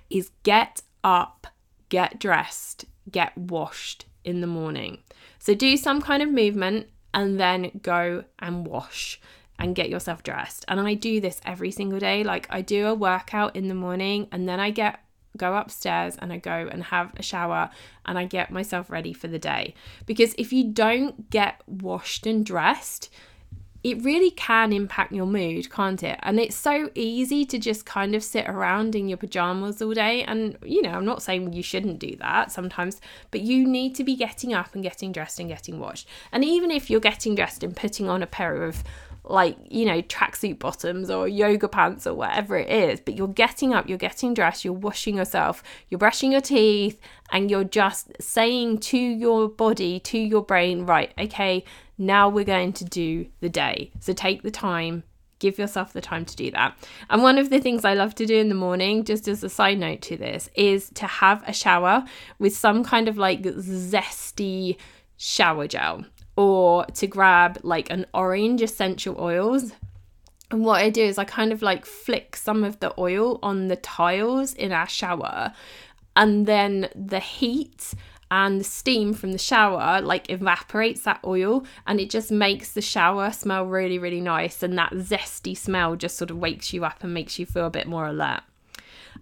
is 0.09 0.31
get 0.43 0.81
up, 1.03 1.47
get 1.89 2.19
dressed, 2.19 2.85
get 3.09 3.37
washed 3.37 4.05
in 4.23 4.41
the 4.41 4.47
morning. 4.47 4.99
So 5.39 5.53
do 5.53 5.75
some 5.77 6.01
kind 6.01 6.23
of 6.23 6.29
movement 6.29 6.87
and 7.13 7.39
then 7.39 7.79
go 7.81 8.23
and 8.39 8.65
wash 8.65 9.19
and 9.59 9.75
get 9.75 9.89
yourself 9.89 10.23
dressed. 10.23 10.65
And 10.67 10.79
I 10.79 10.93
do 10.93 11.19
this 11.19 11.39
every 11.45 11.71
single 11.71 11.99
day. 11.99 12.23
Like 12.23 12.47
I 12.49 12.61
do 12.61 12.87
a 12.87 12.95
workout 12.95 13.55
in 13.55 13.67
the 13.67 13.75
morning 13.75 14.27
and 14.31 14.47
then 14.47 14.59
I 14.59 14.71
get 14.71 14.99
go 15.35 15.55
upstairs 15.55 16.15
and 16.19 16.31
I 16.31 16.37
go 16.37 16.69
and 16.71 16.83
have 16.83 17.11
a 17.17 17.23
shower 17.23 17.69
and 18.05 18.19
I 18.19 18.25
get 18.25 18.51
myself 18.51 18.89
ready 18.89 19.13
for 19.13 19.27
the 19.27 19.39
day. 19.39 19.73
Because 20.05 20.35
if 20.37 20.53
you 20.53 20.65
don't 20.71 21.29
get 21.29 21.61
washed 21.67 22.27
and 22.27 22.45
dressed, 22.45 23.09
it 23.83 24.01
really 24.01 24.31
can 24.31 24.71
impact 24.71 25.11
your 25.11 25.25
mood, 25.25 25.69
can't 25.69 26.01
it? 26.03 26.17
And 26.23 26.39
it's 26.39 26.55
so 26.55 26.89
easy 26.95 27.43
to 27.45 27.59
just 27.59 27.85
kind 27.85 28.15
of 28.15 28.23
sit 28.23 28.47
around 28.47 28.95
in 28.95 29.09
your 29.09 29.17
pajamas 29.17 29.81
all 29.81 29.93
day. 29.93 30.23
And, 30.23 30.57
you 30.63 30.81
know, 30.81 30.91
I'm 30.91 31.03
not 31.03 31.21
saying 31.21 31.51
you 31.51 31.63
shouldn't 31.63 31.99
do 31.99 32.15
that 32.17 32.49
sometimes, 32.49 33.01
but 33.29 33.41
you 33.41 33.67
need 33.67 33.93
to 33.95 34.05
be 34.05 34.15
getting 34.15 34.53
up 34.53 34.73
and 34.73 34.83
getting 34.83 35.11
dressed 35.11 35.39
and 35.39 35.49
getting 35.49 35.79
washed. 35.79 36.07
And 36.31 36.45
even 36.45 36.71
if 36.71 36.89
you're 36.89 37.01
getting 37.01 37.35
dressed 37.35 37.61
and 37.61 37.75
putting 37.75 38.07
on 38.07 38.23
a 38.23 38.27
pair 38.27 38.63
of 38.63 38.85
like, 39.25 39.57
you 39.69 39.85
know, 39.85 40.01
tracksuit 40.01 40.59
bottoms 40.59 41.09
or 41.09 41.27
yoga 41.27 41.67
pants 41.67 42.05
or 42.05 42.13
whatever 42.13 42.57
it 42.57 42.69
is, 42.69 42.99
but 42.99 43.15
you're 43.15 43.27
getting 43.27 43.73
up, 43.73 43.87
you're 43.87 43.97
getting 43.97 44.33
dressed, 44.33 44.65
you're 44.65 44.73
washing 44.73 45.15
yourself, 45.15 45.63
you're 45.89 45.99
brushing 45.99 46.31
your 46.31 46.41
teeth, 46.41 46.99
and 47.31 47.49
you're 47.49 47.63
just 47.63 48.11
saying 48.21 48.79
to 48.79 48.97
your 48.97 49.47
body, 49.47 49.99
to 50.01 50.17
your 50.17 50.43
brain, 50.43 50.85
right, 50.85 51.13
okay, 51.17 51.63
now 51.97 52.27
we're 52.27 52.43
going 52.43 52.73
to 52.73 52.85
do 52.85 53.27
the 53.39 53.49
day. 53.49 53.91
So 53.99 54.11
take 54.11 54.43
the 54.43 54.51
time, 54.51 55.03
give 55.39 55.57
yourself 55.57 55.93
the 55.93 56.01
time 56.01 56.25
to 56.25 56.35
do 56.35 56.51
that. 56.51 56.77
And 57.09 57.23
one 57.23 57.37
of 57.37 57.49
the 57.49 57.59
things 57.59 57.85
I 57.85 57.93
love 57.93 58.15
to 58.15 58.25
do 58.25 58.37
in 58.37 58.49
the 58.49 58.55
morning, 58.55 59.05
just 59.05 59.27
as 59.27 59.43
a 59.43 59.49
side 59.49 59.79
note 59.79 60.01
to 60.03 60.17
this, 60.17 60.49
is 60.55 60.89
to 60.95 61.07
have 61.07 61.43
a 61.47 61.53
shower 61.53 62.03
with 62.39 62.55
some 62.55 62.83
kind 62.83 63.07
of 63.07 63.17
like 63.17 63.41
zesty 63.41 64.77
shower 65.15 65.67
gel 65.67 66.05
or 66.35 66.85
to 66.85 67.07
grab 67.07 67.59
like 67.63 67.89
an 67.91 68.05
orange 68.13 68.61
essential 68.61 69.15
oils. 69.19 69.71
And 70.51 70.63
what 70.63 70.81
I 70.81 70.89
do 70.89 71.03
is 71.03 71.17
I 71.17 71.23
kind 71.23 71.51
of 71.51 71.61
like 71.61 71.85
flick 71.85 72.35
some 72.35 72.63
of 72.63 72.79
the 72.79 72.93
oil 72.99 73.39
on 73.41 73.67
the 73.67 73.75
tiles 73.75 74.53
in 74.53 74.71
our 74.71 74.87
shower, 74.87 75.53
and 76.15 76.45
then 76.45 76.89
the 76.95 77.19
heat 77.19 77.93
and 78.29 78.59
the 78.59 78.63
steam 78.63 79.13
from 79.13 79.31
the 79.31 79.37
shower 79.37 80.01
like 80.01 80.27
evaporates 80.29 81.01
that 81.01 81.19
oil 81.23 81.63
and 81.85 81.99
it 81.99 82.09
just 82.09 82.31
makes 82.31 82.73
the 82.73 82.81
shower 82.81 83.31
smell 83.31 83.63
really 83.63 83.99
really 83.99 84.21
nice. 84.21 84.63
And 84.63 84.75
that 84.77 84.91
zesty 84.91 85.55
smell 85.55 85.95
just 85.95 86.17
sort 86.17 86.31
of 86.31 86.37
wakes 86.37 86.73
you 86.73 86.83
up 86.83 87.03
and 87.03 87.13
makes 87.13 87.37
you 87.37 87.45
feel 87.45 87.67
a 87.67 87.69
bit 87.69 87.85
more 87.85 88.07
alert. 88.07 88.41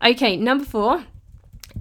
Okay 0.01 0.37
number 0.37 0.63
four 0.63 1.03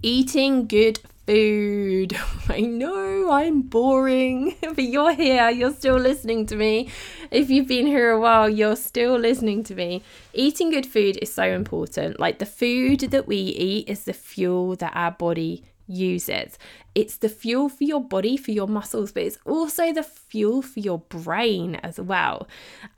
eating 0.02 0.66
good 0.66 0.98
food. 1.30 2.18
I 2.48 2.60
know 2.60 3.30
i'm 3.30 3.62
boring. 3.62 4.56
But 4.76 4.82
you're 4.82 5.14
here 5.14 5.48
you're 5.50 5.72
still 5.72 5.96
listening 5.96 6.46
to 6.46 6.56
me. 6.56 6.90
If 7.30 7.50
you've 7.50 7.68
been 7.68 7.86
here 7.86 8.10
a 8.10 8.18
while 8.18 8.48
you're 8.48 8.74
still 8.74 9.16
listening 9.16 9.62
to 9.64 9.74
me. 9.76 10.02
Eating 10.34 10.70
good 10.70 10.86
food 10.86 11.18
is 11.22 11.32
so 11.32 11.44
important. 11.44 12.18
Like 12.18 12.40
the 12.40 12.46
food 12.46 13.00
that 13.14 13.28
we 13.28 13.36
eat 13.36 13.88
is 13.88 14.04
the 14.04 14.12
fuel 14.12 14.74
that 14.76 14.92
our 14.96 15.12
body 15.12 15.62
uses. 15.86 16.58
It's 16.94 17.16
the 17.16 17.28
fuel 17.28 17.68
for 17.68 17.84
your 17.84 18.02
body, 18.02 18.36
for 18.36 18.50
your 18.50 18.66
muscles, 18.66 19.12
but 19.12 19.22
it's 19.22 19.38
also 19.44 19.92
the 19.92 20.02
fuel 20.02 20.60
for 20.60 20.80
your 20.80 20.98
brain 20.98 21.76
as 21.76 22.00
well. 22.00 22.48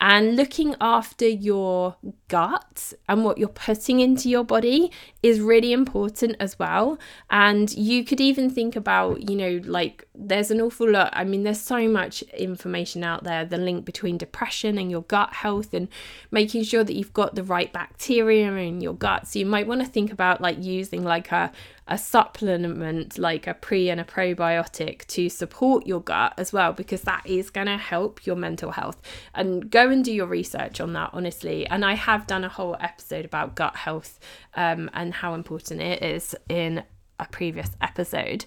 And 0.00 0.34
looking 0.34 0.74
after 0.80 1.28
your 1.28 1.96
gut 2.28 2.94
and 3.08 3.24
what 3.24 3.36
you're 3.36 3.48
putting 3.48 4.00
into 4.00 4.30
your 4.30 4.44
body 4.44 4.90
is 5.22 5.40
really 5.40 5.72
important 5.72 6.36
as 6.40 6.58
well. 6.58 6.98
And 7.30 7.70
you 7.74 8.04
could 8.04 8.20
even 8.20 8.48
think 8.48 8.76
about, 8.76 9.28
you 9.28 9.36
know, 9.36 9.60
like 9.64 10.08
there's 10.14 10.50
an 10.50 10.60
awful 10.60 10.90
lot. 10.90 11.10
I 11.12 11.24
mean, 11.24 11.42
there's 11.42 11.60
so 11.60 11.86
much 11.88 12.22
information 12.22 13.04
out 13.04 13.24
there 13.24 13.44
the 13.44 13.58
link 13.58 13.84
between 13.84 14.16
depression 14.16 14.78
and 14.78 14.90
your 14.90 15.02
gut 15.02 15.34
health 15.34 15.74
and 15.74 15.88
making 16.30 16.62
sure 16.64 16.84
that 16.84 16.94
you've 16.94 17.12
got 17.12 17.34
the 17.34 17.44
right 17.44 17.72
bacteria 17.72 18.50
in 18.52 18.80
your 18.80 18.94
gut. 18.94 19.26
So 19.26 19.38
you 19.38 19.46
might 19.46 19.66
want 19.66 19.82
to 19.82 19.86
think 19.86 20.10
about 20.10 20.40
like 20.40 20.62
using 20.62 21.04
like 21.04 21.30
a 21.30 21.52
a 21.88 21.98
supplement 21.98 23.18
like 23.18 23.46
a 23.46 23.54
pre 23.54 23.81
and 23.90 24.00
a 24.00 24.04
probiotic 24.04 25.06
to 25.06 25.28
support 25.28 25.86
your 25.86 26.00
gut 26.00 26.34
as 26.36 26.52
well 26.52 26.72
because 26.72 27.02
that 27.02 27.22
is 27.26 27.50
going 27.50 27.66
to 27.66 27.76
help 27.76 28.26
your 28.26 28.36
mental 28.36 28.72
health. 28.72 29.00
And 29.34 29.70
go 29.70 29.88
and 29.88 30.04
do 30.04 30.12
your 30.12 30.26
research 30.26 30.80
on 30.80 30.92
that 30.94 31.10
honestly. 31.12 31.66
And 31.66 31.84
i 31.84 31.94
have 31.94 32.26
done 32.26 32.44
a 32.44 32.48
whole 32.48 32.76
episode 32.80 33.24
about 33.24 33.54
gut 33.54 33.76
health 33.76 34.18
um, 34.54 34.90
and 34.94 35.14
how 35.14 35.34
important 35.34 35.80
it 35.80 36.02
is 36.02 36.34
in 36.48 36.84
a 37.18 37.26
previous 37.26 37.70
episode. 37.80 38.44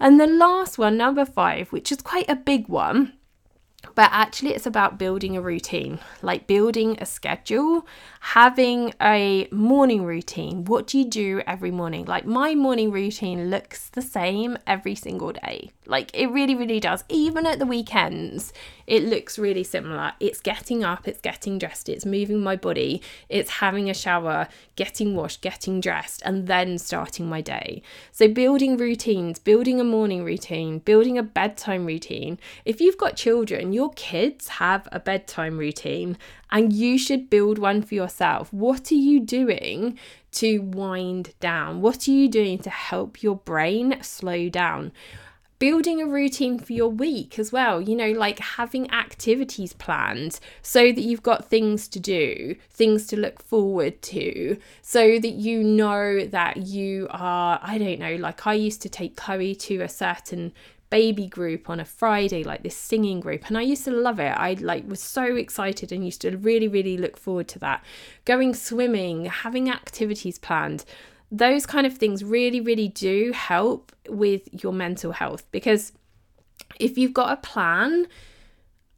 And 0.00 0.20
the 0.20 0.26
last 0.26 0.78
one 0.78 0.96
number 0.96 1.24
five 1.24 1.72
which 1.72 1.92
is 1.92 2.02
quite 2.02 2.28
a 2.28 2.36
big 2.36 2.68
one 2.68 3.14
but 3.94 4.08
actually 4.12 4.50
it's 4.50 4.66
about 4.66 4.98
building 4.98 5.36
a 5.36 5.40
routine 5.40 5.98
like 6.22 6.46
building 6.46 6.96
a 7.00 7.06
schedule 7.06 7.86
having 8.20 8.92
a 9.00 9.48
morning 9.50 10.04
routine 10.04 10.64
what 10.64 10.86
do 10.86 10.98
you 10.98 11.04
do 11.04 11.42
every 11.46 11.70
morning 11.70 12.04
like 12.04 12.24
my 12.24 12.54
morning 12.54 12.90
routine 12.90 13.50
looks 13.50 13.88
the 13.90 14.02
same 14.02 14.56
every 14.66 14.94
single 14.94 15.32
day 15.32 15.70
like 15.86 16.10
it 16.14 16.26
really 16.26 16.54
really 16.54 16.80
does 16.80 17.04
even 17.08 17.46
at 17.46 17.58
the 17.58 17.66
weekends 17.66 18.52
it 18.86 19.02
looks 19.02 19.38
really 19.38 19.64
similar. 19.64 20.12
It's 20.20 20.40
getting 20.40 20.84
up, 20.84 21.08
it's 21.08 21.20
getting 21.20 21.58
dressed, 21.58 21.88
it's 21.88 22.04
moving 22.04 22.42
my 22.42 22.56
body, 22.56 23.02
it's 23.28 23.50
having 23.50 23.88
a 23.88 23.94
shower, 23.94 24.48
getting 24.76 25.14
washed, 25.14 25.40
getting 25.40 25.80
dressed, 25.80 26.22
and 26.24 26.46
then 26.46 26.78
starting 26.78 27.26
my 27.26 27.40
day. 27.40 27.82
So, 28.12 28.28
building 28.28 28.76
routines, 28.76 29.38
building 29.38 29.80
a 29.80 29.84
morning 29.84 30.24
routine, 30.24 30.80
building 30.80 31.16
a 31.16 31.22
bedtime 31.22 31.86
routine. 31.86 32.38
If 32.64 32.80
you've 32.80 32.98
got 32.98 33.16
children, 33.16 33.72
your 33.74 33.90
kids 33.94 34.48
have 34.48 34.88
a 34.92 35.00
bedtime 35.00 35.58
routine, 35.58 36.16
and 36.50 36.72
you 36.72 36.96
should 36.96 37.28
build 37.28 37.58
one 37.58 37.82
for 37.82 37.94
yourself. 37.94 38.52
What 38.52 38.90
are 38.90 38.94
you 38.94 39.20
doing 39.20 39.98
to 40.32 40.60
wind 40.60 41.34
down? 41.40 41.80
What 41.80 42.08
are 42.08 42.12
you 42.12 42.28
doing 42.28 42.58
to 42.60 42.70
help 42.70 43.22
your 43.22 43.36
brain 43.36 44.02
slow 44.02 44.48
down? 44.48 44.92
building 45.58 46.02
a 46.02 46.06
routine 46.06 46.58
for 46.58 46.72
your 46.72 46.90
week 46.90 47.38
as 47.38 47.52
well, 47.52 47.80
you 47.80 47.94
know, 47.94 48.10
like 48.10 48.38
having 48.38 48.90
activities 48.90 49.72
planned 49.72 50.38
so 50.60 50.92
that 50.92 51.00
you've 51.00 51.22
got 51.22 51.48
things 51.48 51.88
to 51.88 52.00
do, 52.00 52.54
things 52.70 53.06
to 53.06 53.16
look 53.16 53.40
forward 53.42 54.02
to, 54.02 54.58
so 54.82 55.18
that 55.18 55.32
you 55.32 55.62
know 55.62 56.26
that 56.26 56.58
you 56.58 57.06
are, 57.10 57.58
I 57.62 57.78
don't 57.78 57.98
know, 57.98 58.16
like 58.16 58.46
I 58.46 58.54
used 58.54 58.82
to 58.82 58.88
take 58.88 59.16
Chloe 59.16 59.54
to 59.54 59.80
a 59.80 59.88
certain 59.88 60.52
baby 60.94 61.26
group 61.26 61.68
on 61.68 61.80
a 61.80 61.84
Friday, 61.84 62.44
like 62.44 62.62
this 62.62 62.76
singing 62.76 63.18
group, 63.18 63.48
and 63.48 63.58
I 63.58 63.62
used 63.62 63.84
to 63.84 63.90
love 63.90 64.20
it. 64.20 64.34
I 64.36 64.54
like 64.54 64.88
was 64.88 65.00
so 65.00 65.34
excited 65.34 65.90
and 65.90 66.04
used 66.04 66.20
to 66.20 66.36
really, 66.36 66.68
really 66.68 66.96
look 66.96 67.16
forward 67.16 67.48
to 67.48 67.58
that. 67.60 67.82
Going 68.24 68.54
swimming, 68.54 69.24
having 69.26 69.68
activities 69.68 70.38
planned 70.38 70.84
those 71.30 71.66
kind 71.66 71.86
of 71.86 71.96
things 71.96 72.22
really, 72.22 72.60
really 72.60 72.88
do 72.88 73.32
help 73.32 73.90
with 74.08 74.48
your 74.62 74.72
mental 74.72 75.10
health 75.10 75.44
because 75.50 75.92
if 76.78 76.96
you've 76.96 77.14
got 77.14 77.32
a 77.32 77.40
plan 77.40 78.06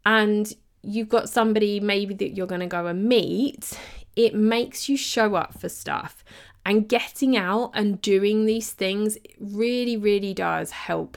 and 0.04 0.52
you've 0.82 1.08
got 1.08 1.30
somebody 1.30 1.80
maybe 1.80 2.14
that 2.14 2.36
you're 2.36 2.46
going 2.46 2.60
to 2.60 2.66
go 2.66 2.86
and 2.86 3.04
meet, 3.04 3.78
it 4.16 4.34
makes 4.34 4.88
you 4.88 4.96
show 4.96 5.34
up 5.34 5.58
for 5.58 5.68
stuff. 5.68 6.22
And 6.64 6.88
getting 6.88 7.36
out 7.36 7.70
and 7.74 8.02
doing 8.02 8.44
these 8.44 8.70
things 8.70 9.16
really, 9.38 9.96
really 9.96 10.34
does 10.34 10.72
help 10.72 11.16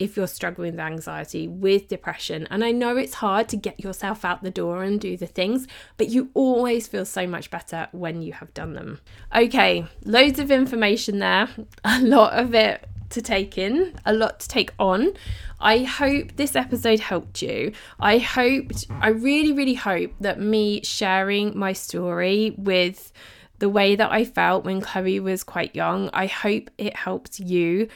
if 0.00 0.16
you're 0.16 0.26
struggling 0.26 0.72
with 0.72 0.80
anxiety, 0.80 1.46
with 1.46 1.86
depression. 1.86 2.48
And 2.50 2.64
I 2.64 2.72
know 2.72 2.96
it's 2.96 3.14
hard 3.14 3.48
to 3.50 3.56
get 3.56 3.78
yourself 3.78 4.24
out 4.24 4.42
the 4.42 4.50
door 4.50 4.82
and 4.82 4.98
do 4.98 5.16
the 5.16 5.26
things, 5.26 5.68
but 5.98 6.08
you 6.08 6.30
always 6.32 6.88
feel 6.88 7.04
so 7.04 7.26
much 7.26 7.50
better 7.50 7.86
when 7.92 8.22
you 8.22 8.32
have 8.32 8.52
done 8.54 8.72
them. 8.72 9.00
Okay, 9.34 9.86
loads 10.04 10.38
of 10.38 10.50
information 10.50 11.18
there, 11.18 11.48
a 11.84 12.00
lot 12.00 12.32
of 12.32 12.54
it 12.54 12.88
to 13.10 13.20
take 13.20 13.58
in, 13.58 13.94
a 14.06 14.12
lot 14.12 14.40
to 14.40 14.48
take 14.48 14.72
on. 14.78 15.12
I 15.60 15.78
hope 15.80 16.36
this 16.36 16.56
episode 16.56 17.00
helped 17.00 17.42
you. 17.42 17.72
I 17.98 18.18
hoped, 18.18 18.86
I 18.90 19.08
really, 19.08 19.52
really 19.52 19.74
hope 19.74 20.12
that 20.20 20.40
me 20.40 20.82
sharing 20.82 21.58
my 21.58 21.74
story 21.74 22.54
with 22.56 23.12
the 23.58 23.68
way 23.68 23.94
that 23.94 24.10
I 24.10 24.24
felt 24.24 24.64
when 24.64 24.80
Chloe 24.80 25.20
was 25.20 25.44
quite 25.44 25.76
young, 25.76 26.08
I 26.14 26.26
hope 26.26 26.70
it 26.78 26.96
helped 26.96 27.38
you 27.38 27.88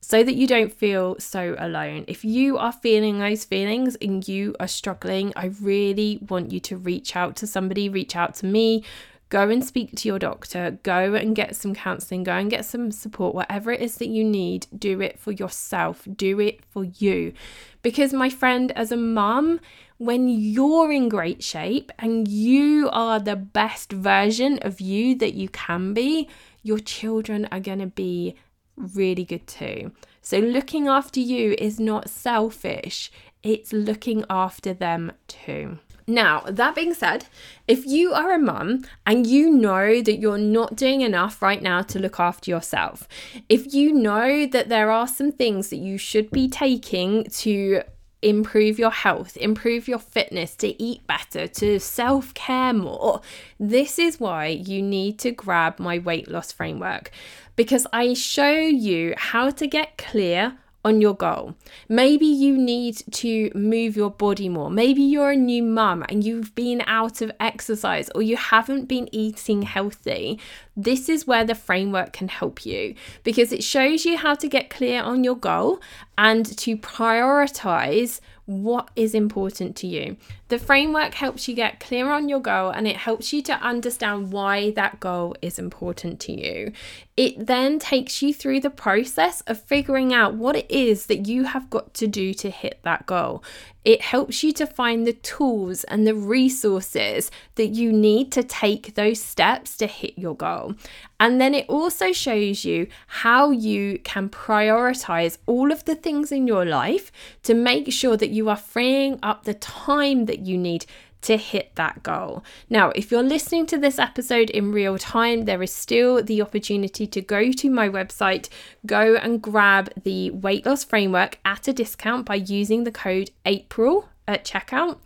so 0.00 0.22
that 0.22 0.34
you 0.34 0.46
don't 0.46 0.72
feel 0.72 1.16
so 1.18 1.56
alone. 1.58 2.04
If 2.06 2.24
you 2.24 2.56
are 2.56 2.72
feeling 2.72 3.18
those 3.18 3.44
feelings 3.44 3.96
and 4.00 4.26
you 4.26 4.54
are 4.60 4.68
struggling, 4.68 5.32
I 5.36 5.46
really 5.60 6.18
want 6.28 6.52
you 6.52 6.60
to 6.60 6.76
reach 6.76 7.16
out 7.16 7.36
to 7.36 7.46
somebody, 7.46 7.88
reach 7.88 8.16
out 8.16 8.34
to 8.36 8.46
me. 8.46 8.84
Go 9.30 9.50
and 9.50 9.62
speak 9.62 9.94
to 9.96 10.08
your 10.08 10.18
doctor, 10.18 10.78
go 10.82 11.12
and 11.12 11.36
get 11.36 11.54
some 11.54 11.74
counseling, 11.74 12.24
go 12.24 12.32
and 12.32 12.50
get 12.50 12.64
some 12.64 12.90
support, 12.90 13.34
whatever 13.34 13.70
it 13.70 13.82
is 13.82 13.96
that 13.96 14.08
you 14.08 14.24
need, 14.24 14.66
do 14.78 15.02
it 15.02 15.18
for 15.18 15.32
yourself, 15.32 16.08
do 16.16 16.40
it 16.40 16.64
for 16.64 16.84
you. 16.84 17.34
Because, 17.82 18.14
my 18.14 18.30
friend, 18.30 18.72
as 18.72 18.90
a 18.90 18.96
mum, 18.96 19.60
when 19.98 20.28
you're 20.28 20.90
in 20.90 21.10
great 21.10 21.42
shape 21.44 21.92
and 21.98 22.26
you 22.26 22.88
are 22.90 23.20
the 23.20 23.36
best 23.36 23.92
version 23.92 24.60
of 24.62 24.80
you 24.80 25.14
that 25.16 25.34
you 25.34 25.50
can 25.50 25.92
be, 25.92 26.26
your 26.62 26.78
children 26.78 27.46
are 27.52 27.60
going 27.60 27.80
to 27.80 27.86
be 27.86 28.34
really 28.78 29.24
good 29.24 29.46
too. 29.46 29.92
So, 30.22 30.38
looking 30.38 30.88
after 30.88 31.20
you 31.20 31.54
is 31.58 31.80
not 31.80 32.10
selfish, 32.10 33.10
it's 33.42 33.72
looking 33.72 34.24
after 34.28 34.74
them 34.74 35.12
too. 35.26 35.78
Now, 36.06 36.40
that 36.46 36.74
being 36.74 36.94
said, 36.94 37.26
if 37.66 37.84
you 37.84 38.14
are 38.14 38.32
a 38.32 38.38
mum 38.38 38.86
and 39.06 39.26
you 39.26 39.50
know 39.50 40.00
that 40.00 40.18
you're 40.18 40.38
not 40.38 40.74
doing 40.74 41.02
enough 41.02 41.42
right 41.42 41.60
now 41.60 41.82
to 41.82 41.98
look 41.98 42.18
after 42.18 42.50
yourself, 42.50 43.06
if 43.50 43.74
you 43.74 43.92
know 43.92 44.46
that 44.46 44.70
there 44.70 44.90
are 44.90 45.06
some 45.06 45.30
things 45.30 45.68
that 45.68 45.76
you 45.76 45.98
should 45.98 46.30
be 46.30 46.48
taking 46.48 47.24
to 47.24 47.82
improve 48.22 48.78
your 48.78 48.90
health, 48.90 49.36
improve 49.36 49.86
your 49.86 49.98
fitness, 49.98 50.56
to 50.56 50.82
eat 50.82 51.06
better, 51.06 51.46
to 51.46 51.78
self 51.78 52.32
care 52.32 52.72
more, 52.72 53.20
this 53.60 53.98
is 53.98 54.18
why 54.18 54.46
you 54.46 54.80
need 54.80 55.18
to 55.18 55.30
grab 55.30 55.78
my 55.78 55.98
weight 55.98 56.28
loss 56.28 56.52
framework 56.52 57.10
because 57.58 57.88
I 57.92 58.14
show 58.14 58.52
you 58.52 59.14
how 59.16 59.50
to 59.50 59.66
get 59.66 59.98
clear 59.98 60.56
on 60.84 61.00
your 61.00 61.14
goal. 61.14 61.56
Maybe 61.88 62.24
you 62.24 62.56
need 62.56 63.02
to 63.10 63.50
move 63.52 63.96
your 63.96 64.10
body 64.10 64.48
more. 64.48 64.70
Maybe 64.70 65.02
you're 65.02 65.32
a 65.32 65.36
new 65.36 65.64
mum 65.64 66.04
and 66.08 66.22
you've 66.22 66.54
been 66.54 66.84
out 66.86 67.20
of 67.20 67.32
exercise 67.40 68.10
or 68.14 68.22
you 68.22 68.36
haven't 68.36 68.86
been 68.86 69.08
eating 69.10 69.62
healthy. 69.62 70.38
This 70.76 71.08
is 71.08 71.26
where 71.26 71.44
the 71.44 71.56
framework 71.56 72.12
can 72.12 72.28
help 72.28 72.64
you 72.64 72.94
because 73.24 73.50
it 73.50 73.64
shows 73.64 74.04
you 74.04 74.16
how 74.16 74.36
to 74.36 74.48
get 74.48 74.70
clear 74.70 75.02
on 75.02 75.24
your 75.24 75.36
goal 75.36 75.80
and 76.16 76.46
to 76.58 76.76
prioritize 76.76 78.20
what 78.48 78.90
is 78.96 79.14
important 79.14 79.76
to 79.76 79.86
you. 79.86 80.16
The 80.48 80.58
framework 80.58 81.12
helps 81.12 81.46
you 81.46 81.54
get 81.54 81.80
clear 81.80 82.10
on 82.10 82.30
your 82.30 82.40
goal 82.40 82.70
and 82.70 82.88
it 82.88 82.96
helps 82.96 83.30
you 83.30 83.42
to 83.42 83.52
understand 83.52 84.32
why 84.32 84.70
that 84.70 85.00
goal 85.00 85.36
is 85.42 85.58
important 85.58 86.18
to 86.20 86.32
you. 86.32 86.72
It 87.14 87.46
then 87.46 87.78
takes 87.78 88.22
you 88.22 88.32
through 88.32 88.60
the 88.60 88.70
process 88.70 89.42
of 89.42 89.62
figuring 89.62 90.14
out 90.14 90.32
what 90.32 90.56
it 90.56 90.70
is 90.70 91.06
that 91.06 91.26
you 91.26 91.44
have 91.44 91.68
got 91.68 91.92
to 91.94 92.06
do 92.06 92.32
to 92.34 92.48
hit 92.48 92.78
that 92.84 93.04
goal. 93.04 93.44
It 93.88 94.02
helps 94.02 94.44
you 94.44 94.52
to 94.52 94.66
find 94.66 95.06
the 95.06 95.14
tools 95.14 95.82
and 95.84 96.06
the 96.06 96.14
resources 96.14 97.30
that 97.54 97.68
you 97.68 97.90
need 97.90 98.30
to 98.32 98.42
take 98.42 98.94
those 98.96 99.18
steps 99.18 99.78
to 99.78 99.86
hit 99.86 100.18
your 100.18 100.36
goal. 100.36 100.74
And 101.18 101.40
then 101.40 101.54
it 101.54 101.64
also 101.70 102.12
shows 102.12 102.66
you 102.66 102.88
how 103.06 103.50
you 103.50 103.98
can 104.00 104.28
prioritize 104.28 105.38
all 105.46 105.72
of 105.72 105.86
the 105.86 105.94
things 105.94 106.30
in 106.30 106.46
your 106.46 106.66
life 106.66 107.10
to 107.44 107.54
make 107.54 107.90
sure 107.90 108.18
that 108.18 108.28
you 108.28 108.50
are 108.50 108.58
freeing 108.58 109.18
up 109.22 109.44
the 109.44 109.54
time 109.54 110.26
that 110.26 110.40
you 110.40 110.58
need 110.58 110.84
to 111.22 111.36
hit 111.36 111.74
that 111.74 112.02
goal. 112.02 112.44
Now, 112.70 112.90
if 112.90 113.10
you're 113.10 113.22
listening 113.22 113.66
to 113.66 113.78
this 113.78 113.98
episode 113.98 114.50
in 114.50 114.72
real 114.72 114.98
time, 114.98 115.44
there 115.44 115.62
is 115.62 115.72
still 115.72 116.22
the 116.22 116.40
opportunity 116.42 117.06
to 117.06 117.20
go 117.20 117.52
to 117.52 117.70
my 117.70 117.88
website, 117.88 118.48
go 118.86 119.16
and 119.16 119.42
grab 119.42 119.90
the 120.02 120.30
weight 120.30 120.64
loss 120.66 120.84
framework 120.84 121.38
at 121.44 121.68
a 121.68 121.72
discount 121.72 122.26
by 122.26 122.36
using 122.36 122.84
the 122.84 122.92
code 122.92 123.30
April 123.44 124.08
at 124.28 124.44
checkout. 124.44 124.98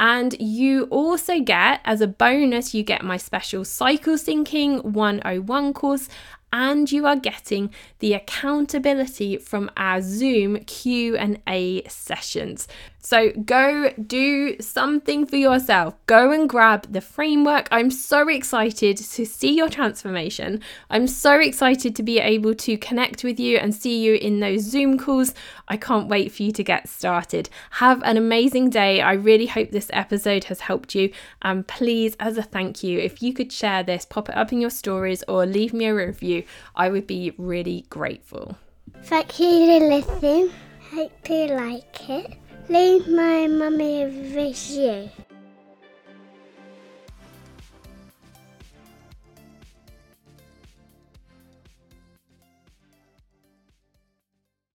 And 0.00 0.40
you 0.40 0.84
also 0.84 1.40
get, 1.40 1.80
as 1.84 2.00
a 2.00 2.06
bonus, 2.06 2.72
you 2.72 2.84
get 2.84 3.02
my 3.02 3.16
special 3.16 3.64
Cycle 3.64 4.14
Syncing 4.14 4.84
101 4.84 5.74
course 5.74 6.08
and 6.52 6.90
you 6.90 7.06
are 7.06 7.16
getting 7.16 7.70
the 7.98 8.14
accountability 8.14 9.36
from 9.36 9.70
our 9.76 10.00
Zoom 10.00 10.58
Q&A 10.64 11.82
sessions. 11.88 12.68
So 13.00 13.30
go 13.30 13.90
do 14.06 14.60
something 14.60 15.24
for 15.24 15.36
yourself. 15.36 15.94
Go 16.06 16.30
and 16.30 16.46
grab 16.46 16.92
the 16.92 17.00
framework. 17.00 17.66
I'm 17.70 17.90
so 17.90 18.28
excited 18.28 18.98
to 18.98 19.24
see 19.24 19.56
your 19.56 19.70
transformation. 19.70 20.60
I'm 20.90 21.06
so 21.06 21.40
excited 21.40 21.96
to 21.96 22.02
be 22.02 22.18
able 22.18 22.54
to 22.56 22.76
connect 22.76 23.24
with 23.24 23.40
you 23.40 23.56
and 23.56 23.74
see 23.74 24.04
you 24.04 24.16
in 24.16 24.40
those 24.40 24.60
Zoom 24.62 24.98
calls. 24.98 25.32
I 25.68 25.76
can't 25.76 26.08
wait 26.08 26.32
for 26.32 26.42
you 26.42 26.52
to 26.52 26.64
get 26.64 26.88
started. 26.88 27.48
Have 27.70 28.02
an 28.02 28.16
amazing 28.16 28.68
day. 28.68 29.00
I 29.00 29.12
really 29.12 29.46
hope 29.46 29.70
this 29.70 29.90
episode 29.94 30.44
has 30.44 30.60
helped 30.60 30.94
you. 30.94 31.10
And 31.40 31.66
please, 31.66 32.14
as 32.20 32.36
a 32.36 32.42
thank 32.42 32.82
you, 32.82 32.98
if 32.98 33.22
you 33.22 33.32
could 33.32 33.52
share 33.52 33.82
this, 33.82 34.04
pop 34.04 34.28
it 34.28 34.36
up 34.36 34.52
in 34.52 34.60
your 34.60 34.70
stories 34.70 35.22
or 35.28 35.46
leave 35.46 35.72
me 35.72 35.86
a 35.86 35.94
review, 35.94 36.37
I 36.74 36.88
would 36.88 37.06
be 37.06 37.32
really 37.38 37.86
grateful. 37.88 38.56
Thank 39.04 39.38
you 39.38 39.66
for 39.66 39.86
listening. 39.88 40.50
Hope 40.92 41.28
you 41.28 41.46
like 41.46 42.10
it. 42.10 42.38
Leave 42.68 43.08
my 43.08 43.46
mummy 43.46 44.02
a 44.02 44.08
review. 44.08 45.10